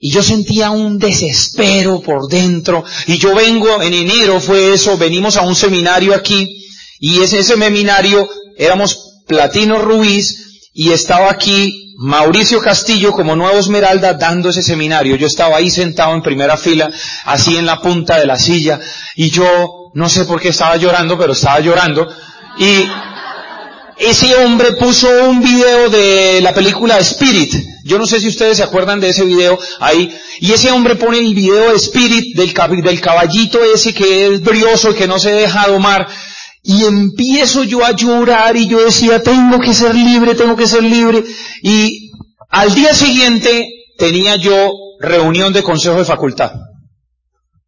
[0.00, 2.84] Y yo sentía un desespero por dentro.
[3.06, 6.66] Y yo vengo, en enero fue eso, venimos a un seminario aquí,
[6.98, 14.14] y ese, ese seminario éramos Platino Ruiz, y estaba aquí Mauricio Castillo como nuevo Esmeralda
[14.14, 15.14] dando ese seminario.
[15.14, 16.90] Yo estaba ahí sentado en primera fila,
[17.26, 18.80] así en la punta de la silla,
[19.14, 22.08] y yo no sé por qué estaba llorando, pero estaba llorando.
[22.58, 22.88] Y
[23.98, 27.54] ese hombre puso un video de la película Spirit.
[27.84, 30.12] Yo no sé si ustedes se acuerdan de ese video ahí.
[30.40, 34.92] Y ese hombre pone el video de Spirit del, del caballito ese que es brioso,
[34.92, 36.08] que no se deja domar.
[36.62, 40.82] Y empiezo yo a llorar y yo decía, tengo que ser libre, tengo que ser
[40.82, 41.24] libre.
[41.62, 42.12] Y
[42.48, 46.52] al día siguiente tenía yo reunión de consejo de facultad.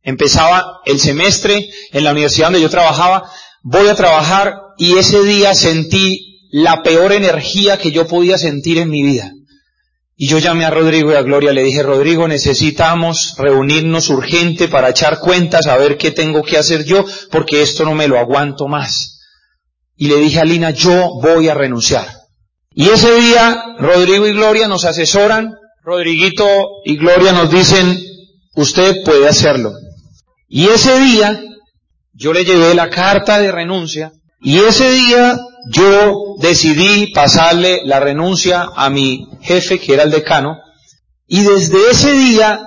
[0.02, 3.28] Empezaba el semestre en la universidad donde yo trabajaba,
[3.62, 8.90] voy a trabajar y ese día sentí la peor energía que yo podía sentir en
[8.90, 9.32] mi vida.
[10.16, 14.90] Y yo llamé a Rodrigo y a Gloria, le dije, Rodrigo, necesitamos reunirnos urgente para
[14.90, 18.68] echar cuentas, a ver qué tengo que hacer yo, porque esto no me lo aguanto
[18.68, 19.20] más.
[19.96, 22.06] Y le dije a Lina, yo voy a renunciar.
[22.70, 25.52] Y ese día, Rodrigo y Gloria nos asesoran,
[25.82, 26.46] Rodriguito
[26.84, 28.00] y Gloria nos dicen,
[28.54, 29.72] usted puede hacerlo.
[30.48, 31.42] Y ese día,
[32.12, 35.36] yo le llevé la carta de renuncia, y ese día
[35.70, 40.58] yo decidí pasarle la renuncia a mi jefe, que era el decano,
[41.26, 42.60] y desde ese día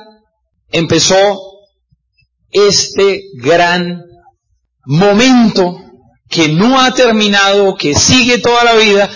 [0.72, 1.40] empezó
[2.52, 4.04] este gran
[4.86, 5.80] momento
[6.30, 9.10] que no ha terminado, que sigue toda la vida,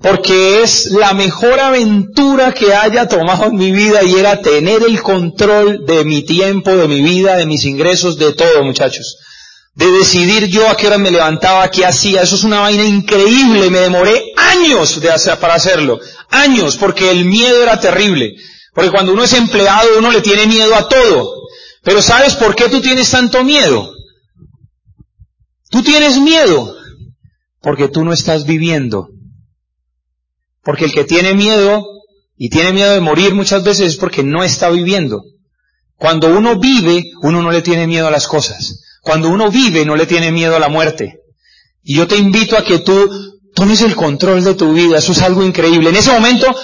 [0.00, 5.00] porque es la mejor aventura que haya tomado en mi vida y era tener el
[5.00, 9.18] control de mi tiempo, de mi vida, de mis ingresos, de todo, muchachos
[9.74, 12.22] de decidir yo a qué hora me levantaba, qué hacía.
[12.22, 13.70] Eso es una vaina increíble.
[13.70, 15.98] Me demoré años de hacer, para hacerlo.
[16.30, 18.34] Años, porque el miedo era terrible.
[18.74, 21.42] Porque cuando uno es empleado, uno le tiene miedo a todo.
[21.82, 23.92] Pero ¿sabes por qué tú tienes tanto miedo?
[25.70, 26.76] Tú tienes miedo
[27.60, 29.08] porque tú no estás viviendo.
[30.62, 31.84] Porque el que tiene miedo
[32.36, 35.22] y tiene miedo de morir muchas veces es porque no está viviendo.
[35.96, 38.80] Cuando uno vive, uno no le tiene miedo a las cosas.
[39.02, 41.18] Cuando uno vive no le tiene miedo a la muerte.
[41.82, 43.10] Y yo te invito a que tú
[43.54, 44.98] tomes el control de tu vida.
[44.98, 45.90] Eso es algo increíble.
[45.90, 46.54] En ese momento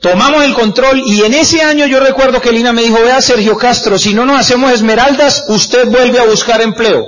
[0.00, 3.58] tomamos el control y en ese año yo recuerdo que Lina me dijo, vea Sergio
[3.58, 7.04] Castro, si no nos hacemos esmeraldas, usted vuelve a buscar empleo.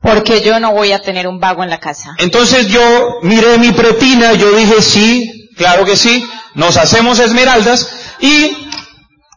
[0.00, 2.14] Porque yo no voy a tener un vago en la casa.
[2.18, 6.24] Entonces yo miré mi pretina, yo dije, sí, claro que sí,
[6.54, 7.86] nos hacemos esmeraldas
[8.18, 8.50] y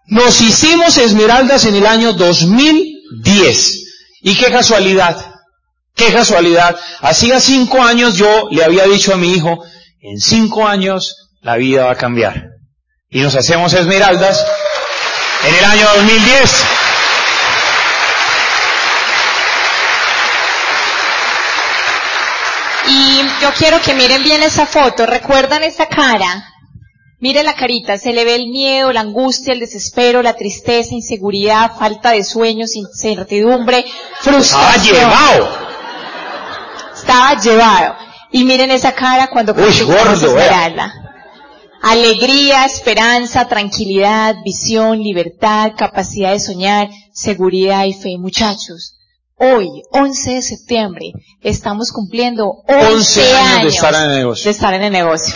[0.07, 3.84] nos hicimos esmeraldas en el año 2010.
[4.27, 5.15] Y qué casualidad,
[5.95, 6.75] qué casualidad.
[7.01, 9.63] Hacía cinco años yo le había dicho a mi hijo,
[10.01, 12.45] en cinco años la vida va a cambiar.
[13.07, 14.43] Y nos hacemos esmeraldas
[15.47, 16.65] en el año 2010.
[22.87, 25.05] Y yo quiero que miren bien esa foto.
[25.05, 26.54] ¿Recuerdan esa cara?
[27.25, 31.71] Mire la carita, se le ve el miedo, la angustia, el desespero, la tristeza, inseguridad,
[31.75, 33.83] falta de sueños, incertidumbre,
[34.21, 34.95] frustración.
[34.95, 35.49] Estaba llevado.
[36.93, 37.95] Estaba llevado.
[38.31, 40.37] Y miren esa cara cuando Uy, gordo,
[41.81, 48.19] Alegría, esperanza, tranquilidad, visión, libertad, capacidad de soñar, seguridad y fe.
[48.19, 48.99] Muchachos,
[49.39, 51.11] hoy, 11 de septiembre,
[51.41, 54.43] estamos cumpliendo 11, años, de estar en el negocio.
[54.43, 55.33] De estar en el negocio.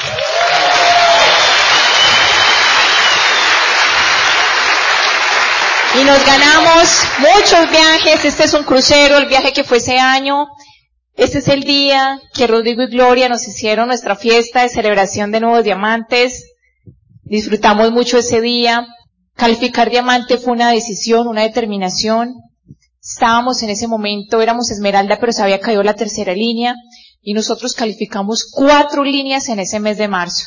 [5.97, 6.87] Y nos ganamos
[7.19, 8.23] muchos viajes.
[8.23, 10.45] Este es un crucero, el viaje que fue ese año.
[11.15, 15.39] Este es el día que Rodrigo y Gloria nos hicieron nuestra fiesta de celebración de
[15.39, 16.53] nuevos diamantes.
[17.23, 18.85] Disfrutamos mucho ese día.
[19.35, 22.35] Calificar diamante fue una decisión, una determinación.
[23.01, 26.75] Estábamos en ese momento, éramos Esmeralda, pero se había caído la tercera línea
[27.21, 30.45] y nosotros calificamos cuatro líneas en ese mes de marzo.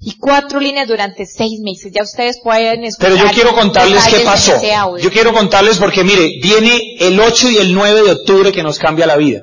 [0.00, 1.92] Y cuatro líneas durante seis meses.
[1.94, 3.12] Ya ustedes pueden escuchar.
[3.12, 4.60] Pero yo quiero contarles qué pasó.
[4.98, 8.78] Yo quiero contarles porque mire, viene el 8 y el 9 de octubre que nos
[8.78, 9.40] cambia la vida.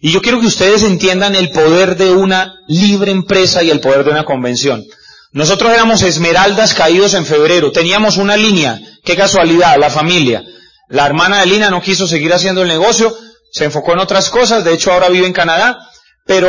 [0.00, 4.04] Y yo quiero que ustedes entiendan el poder de una libre empresa y el poder
[4.04, 4.84] de una convención.
[5.32, 7.72] Nosotros éramos esmeraldas caídos en febrero.
[7.72, 8.80] Teníamos una línea.
[9.04, 10.42] Qué casualidad, la familia.
[10.88, 13.14] La hermana de Lina no quiso seguir haciendo el negocio,
[13.52, 15.78] se enfocó en otras cosas, de hecho ahora vive en Canadá,
[16.24, 16.48] pero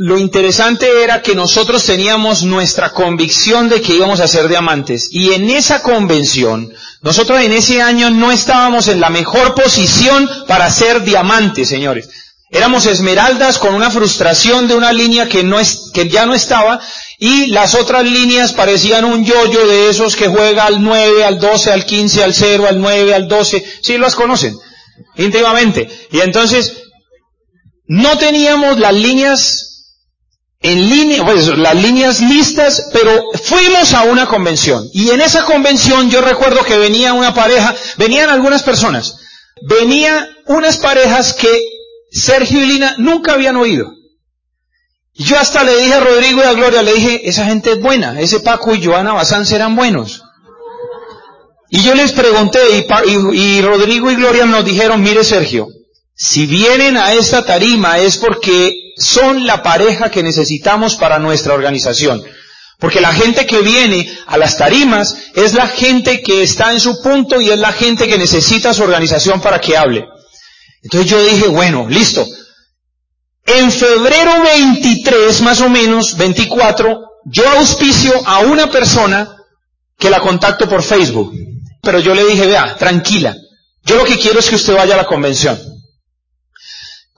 [0.00, 5.08] lo interesante era que nosotros teníamos nuestra convicción de que íbamos a ser diamantes.
[5.10, 6.72] Y en esa convención,
[7.02, 12.08] nosotros en ese año no estábamos en la mejor posición para ser diamantes, señores.
[12.48, 16.80] Éramos esmeraldas con una frustración de una línea que no es, que ya no estaba,
[17.18, 21.72] y las otras líneas parecían un yoyo de esos que juega al 9, al 12,
[21.72, 23.64] al 15, al 0, al 9, al 12.
[23.82, 24.54] Sí, las conocen
[25.16, 25.88] íntimamente.
[26.12, 26.84] Y entonces,
[27.88, 29.67] no teníamos las líneas
[30.60, 34.88] en línea, pues las líneas listas, pero fuimos a una convención.
[34.92, 39.16] Y en esa convención yo recuerdo que venía una pareja, venían algunas personas,
[39.62, 41.62] venía unas parejas que
[42.10, 43.92] Sergio y Lina nunca habían oído.
[45.14, 48.20] Yo hasta le dije a Rodrigo y a Gloria, le dije, esa gente es buena,
[48.20, 50.22] ese Paco y Joana Bazán serán buenos.
[51.70, 52.60] Y yo les pregunté,
[53.06, 55.68] y- y Rodrigo y Gloria nos dijeron, mire Sergio,
[56.20, 62.24] si vienen a esta tarima es porque son la pareja que necesitamos para nuestra organización.
[62.80, 67.00] Porque la gente que viene a las tarimas es la gente que está en su
[67.02, 70.06] punto y es la gente que necesita su organización para que hable.
[70.82, 72.26] Entonces yo dije, bueno, listo.
[73.46, 79.36] En febrero 23, más o menos, 24, yo auspicio a una persona
[79.96, 81.32] que la contacto por Facebook.
[81.80, 83.36] Pero yo le dije, vea, tranquila.
[83.84, 85.67] Yo lo que quiero es que usted vaya a la convención.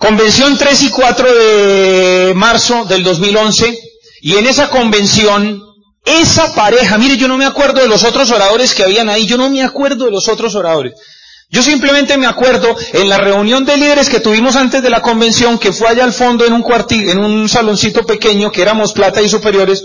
[0.01, 3.79] Convención 3 y 4 de marzo del 2011.
[4.23, 5.63] Y en esa convención,
[6.07, 9.27] esa pareja, mire, yo no me acuerdo de los otros oradores que habían ahí.
[9.27, 10.95] Yo no me acuerdo de los otros oradores.
[11.51, 15.59] Yo simplemente me acuerdo en la reunión de líderes que tuvimos antes de la convención,
[15.59, 19.21] que fue allá al fondo en un cuarti- en un saloncito pequeño, que éramos plata
[19.21, 19.83] y superiores,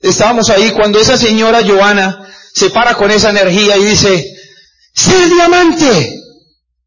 [0.00, 4.26] estábamos ahí cuando esa señora Joana se para con esa energía y dice,
[4.92, 6.12] ser diamante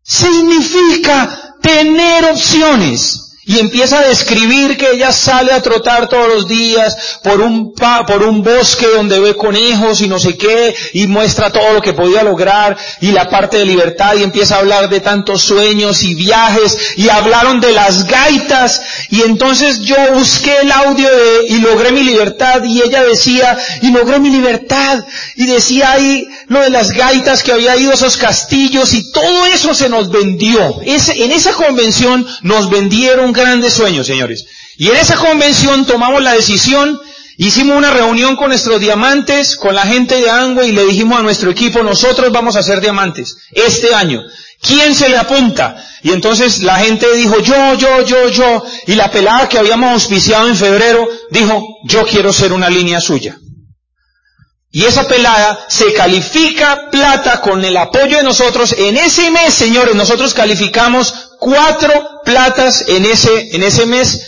[0.03, 3.32] significa tener opciones.
[3.45, 8.05] Y empieza a describir que ella sale a trotar todos los días por un, pa-
[8.05, 11.91] por un bosque donde ve conejos y no sé qué, y muestra todo lo que
[11.91, 16.15] podía lograr, y la parte de libertad, y empieza a hablar de tantos sueños y
[16.15, 21.91] viajes, y hablaron de las gaitas, y entonces yo busqué el audio de, y logré
[21.91, 25.03] mi libertad, y ella decía, y logré mi libertad,
[25.35, 29.45] y decía ahí lo de las gaitas que había ido a esos castillos, y todo
[29.47, 30.79] eso se nos vendió.
[30.85, 34.45] Ese, en esa convención nos vendieron grandes sueños, señores.
[34.77, 36.99] Y en esa convención tomamos la decisión,
[37.37, 41.23] hicimos una reunión con nuestros diamantes, con la gente de Angway, y le dijimos a
[41.23, 44.23] nuestro equipo, nosotros vamos a ser diamantes este año.
[44.61, 45.75] ¿Quién se le apunta?
[46.03, 48.63] Y entonces la gente dijo, yo, yo, yo, yo.
[48.87, 53.37] Y la pelada que habíamos auspiciado en febrero dijo, yo quiero ser una línea suya.
[54.75, 58.73] Y esa pelada se califica plata con el apoyo de nosotros.
[58.75, 64.21] En ese mes, señores, nosotros calificamos cuatro platas en ese, en ese mes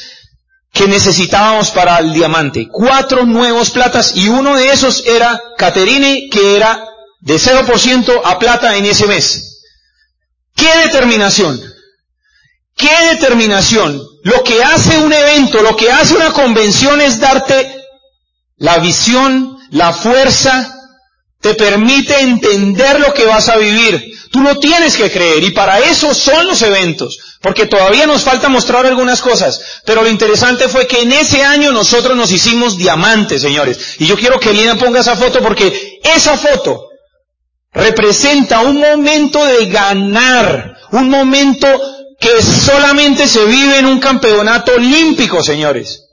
[0.74, 2.68] que necesitábamos para el diamante.
[2.70, 6.86] Cuatro nuevos platas y uno de esos era Caterine, que era
[7.22, 9.62] de 0% a plata en ese mes.
[10.58, 11.62] ¿Qué determinación?
[12.76, 14.02] ¿Qué determinación?
[14.24, 17.82] Lo que hace un evento, lo que hace una convención es darte
[18.58, 20.75] la visión, la fuerza,
[21.46, 24.18] te permite entender lo que vas a vivir.
[24.32, 28.50] Tú lo tienes que creer y para eso son los eventos, porque todavía nos falta
[28.50, 29.62] mostrar algunas cosas.
[29.86, 33.78] Pero lo interesante fue que en ese año nosotros nos hicimos diamantes, señores.
[34.00, 36.88] Y yo quiero que Lina ponga esa foto porque esa foto
[37.72, 41.68] representa un momento de ganar, un momento
[42.20, 46.06] que solamente se vive en un campeonato olímpico, señores.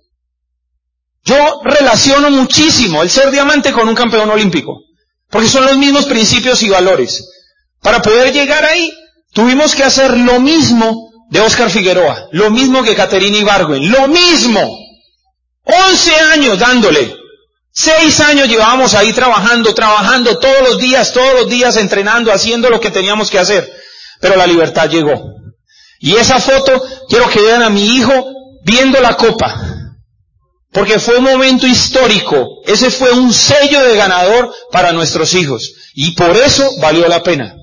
[1.24, 4.82] Yo relaciono muchísimo el ser diamante con un campeón olímpico,
[5.32, 7.26] porque son los mismos principios y valores.
[7.80, 8.92] Para poder llegar ahí,
[9.32, 14.78] tuvimos que hacer lo mismo de Oscar Figueroa, lo mismo que Caterina Ibargüen, lo mismo.
[15.64, 17.16] 11 años dándole.
[17.72, 22.78] Seis años llevábamos ahí trabajando, trabajando todos los días, todos los días entrenando, haciendo lo
[22.78, 23.72] que teníamos que hacer.
[24.20, 25.32] Pero la libertad llegó.
[25.98, 28.12] Y esa foto, quiero que vean a mi hijo
[28.64, 29.71] viendo la copa.
[30.72, 32.62] Porque fue un momento histórico.
[32.64, 35.74] Ese fue un sello de ganador para nuestros hijos.
[35.94, 37.56] Y por eso valió la pena.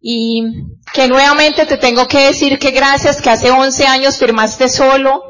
[0.00, 0.42] Y
[0.92, 5.22] que nuevamente te tengo que decir que gracias que hace 11 años firmaste solo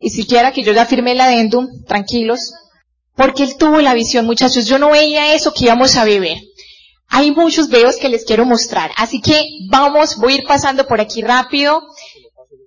[0.00, 2.52] y siquiera que yo ya firmé el adendum, tranquilos,
[3.14, 4.66] porque él tuvo la visión, muchachos.
[4.66, 6.38] Yo no veía eso que íbamos a vivir.
[7.08, 8.90] Hay muchos videos que les quiero mostrar.
[8.96, 9.40] Así que
[9.70, 11.82] vamos, voy a ir pasando por aquí rápido.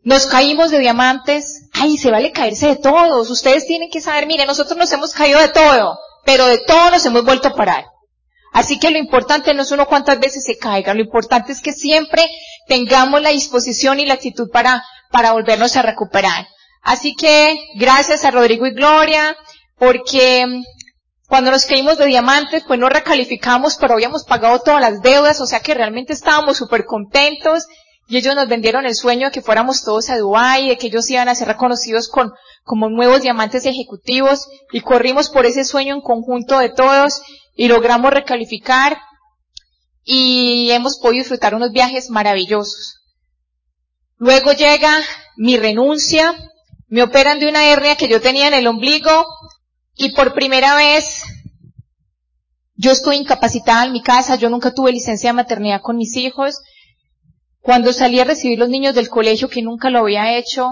[0.04, 1.59] Nos caímos de diamantes.
[1.80, 3.30] Ay, se vale caerse de todos.
[3.30, 7.06] Ustedes tienen que saber, mire, nosotros nos hemos caído de todo, pero de todo nos
[7.06, 7.86] hemos vuelto a parar.
[8.52, 11.72] Así que lo importante no es uno cuántas veces se caiga, lo importante es que
[11.72, 12.28] siempre
[12.68, 16.48] tengamos la disposición y la actitud para, para volvernos a recuperar.
[16.82, 19.38] Así que gracias a Rodrigo y Gloria,
[19.78, 20.64] porque
[21.28, 25.46] cuando nos caímos de diamantes, pues no recalificamos, pero habíamos pagado todas las deudas, o
[25.46, 27.68] sea que realmente estábamos súper contentos
[28.10, 31.10] y ellos nos vendieron el sueño de que fuéramos todos a Dubái, de que ellos
[31.12, 32.34] iban a ser reconocidos con,
[32.64, 37.22] como nuevos diamantes ejecutivos y corrimos por ese sueño en conjunto de todos
[37.56, 38.98] y logramos recalificar
[40.04, 42.96] y hemos podido disfrutar unos viajes maravillosos.
[44.18, 44.92] Luego llega
[45.38, 46.36] mi renuncia,
[46.88, 49.26] me operan de una hernia que yo tenía en el ombligo,
[49.96, 51.24] y por primera vez,
[52.76, 56.56] yo estoy incapacitada en mi casa, yo nunca tuve licencia de maternidad con mis hijos.
[57.62, 60.70] Cuando salí a recibir los niños del colegio, que nunca lo había hecho,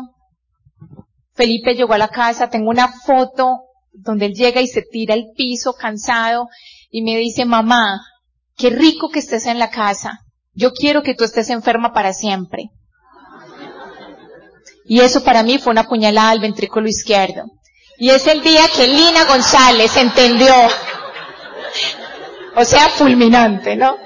[1.33, 5.25] Felipe llegó a la casa, tengo una foto donde él llega y se tira al
[5.35, 6.47] piso cansado
[6.89, 8.01] y me dice, mamá,
[8.55, 10.19] qué rico que estés en la casa.
[10.53, 12.71] Yo quiero que tú estés enferma para siempre.
[14.85, 17.43] Y eso para mí fue una puñalada al ventrículo izquierdo.
[17.99, 20.53] Y es el día que Lina González entendió.
[22.55, 23.97] O sea, fulminante, ¿no?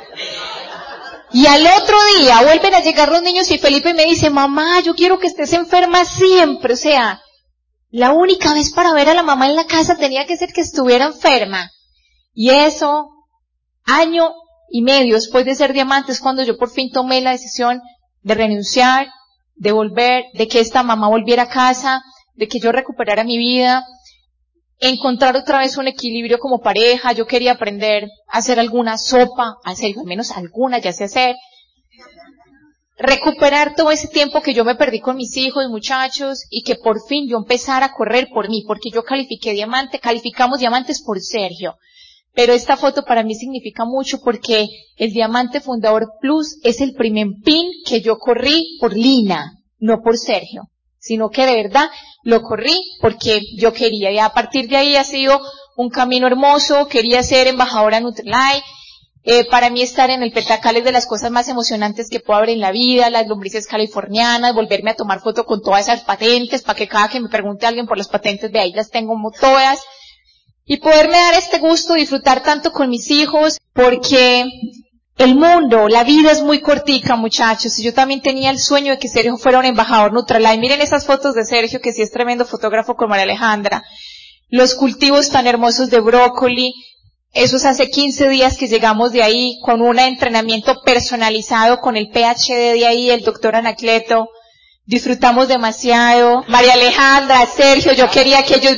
[1.34, 4.96] Y al otro día vuelven a llegar los niños y Felipe me dice, mamá, yo
[4.96, 6.74] quiero que estés enferma siempre.
[6.74, 7.22] O sea,
[7.90, 10.62] la única vez para ver a la mamá en la casa tenía que ser que
[10.62, 11.72] estuviera enferma.
[12.34, 13.10] Y eso,
[13.86, 14.34] año
[14.70, 17.82] y medio después de ser diamante, es cuando yo por fin tomé la decisión
[18.22, 19.08] de renunciar,
[19.56, 22.02] de volver, de que esta mamá volviera a casa,
[22.36, 23.86] de que yo recuperara mi vida,
[24.82, 29.94] encontrar otra vez un equilibrio como pareja, yo quería aprender a hacer alguna sopa, hacer
[29.98, 31.36] al menos alguna, ya sé hacer,
[32.98, 37.00] recuperar todo ese tiempo que yo me perdí con mis hijos, muchachos, y que por
[37.08, 41.76] fin yo empezara a correr por mí, porque yo califiqué diamante, calificamos diamantes por Sergio.
[42.34, 47.28] Pero esta foto para mí significa mucho porque el Diamante Fundador Plus es el primer
[47.44, 50.72] pin que yo corrí por Lina, no por Sergio
[51.02, 51.90] sino que de verdad
[52.24, 54.12] lo corrí porque yo quería.
[54.12, 55.42] Y a partir de ahí ha sido
[55.76, 58.64] un camino hermoso, quería ser embajadora Nutrilite.
[59.24, 62.38] Eh, para mí estar en el Petacal es de las cosas más emocionantes que puedo
[62.38, 66.64] haber en la vida, las lombrices californianas, volverme a tomar foto con todas esas patentes,
[66.64, 69.80] para que cada que me pregunte alguien por las patentes de ahí las tengo todas.
[70.66, 74.46] Y poderme dar este gusto, disfrutar tanto con mis hijos, porque
[75.18, 77.78] el mundo, la vida es muy cortica, muchachos.
[77.78, 80.60] Y yo también tenía el sueño de que Sergio fuera un embajador Nutralight.
[80.60, 83.84] Miren esas fotos de Sergio, que sí es tremendo fotógrafo con María Alejandra.
[84.50, 86.74] Los cultivos tan hermosos de brócoli.
[87.34, 92.74] Esos hace 15 días que llegamos de ahí con un entrenamiento personalizado con el PhD
[92.74, 94.28] de ahí, el doctor Anacleto.
[94.86, 96.44] Disfrutamos demasiado.
[96.48, 98.78] María Alejandra, Sergio, yo quería que ellos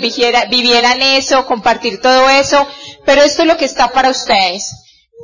[0.49, 2.67] vivieran eso, compartir todo eso.
[3.05, 4.82] Pero esto es lo que está para ustedes.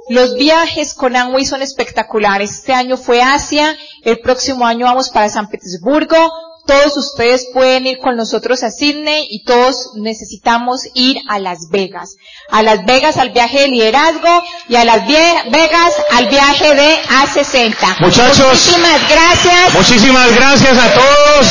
[0.09, 2.51] Los viajes con Amway son espectaculares.
[2.51, 6.31] Este año fue Asia, el próximo año vamos para San Petersburgo.
[6.65, 12.15] Todos ustedes pueden ir con nosotros a Sydney y todos necesitamos ir a Las Vegas.
[12.51, 17.99] A Las Vegas al viaje de liderazgo y a Las Vegas al viaje de A60.
[17.99, 18.47] Muchachos.
[18.47, 19.73] Muchísimas gracias.
[19.73, 21.47] Muchísimas gracias a todos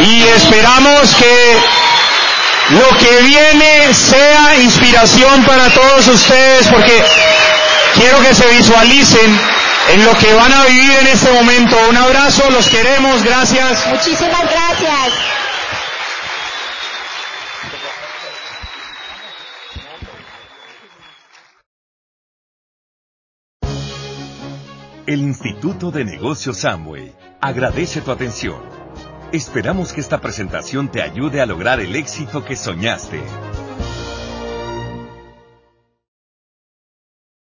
[0.00, 1.56] y esperamos que
[2.70, 7.02] lo que viene sea inspiración para todos ustedes porque
[7.94, 9.38] quiero que se visualicen
[9.92, 11.76] en lo que van a vivir en este momento.
[11.88, 13.86] Un abrazo, los queremos, gracias.
[13.86, 15.12] Muchísimas gracias.
[25.06, 28.60] El Instituto de Negocios Samway agradece tu atención.
[29.32, 33.22] Esperamos que esta presentación te ayude a lograr el éxito que soñaste.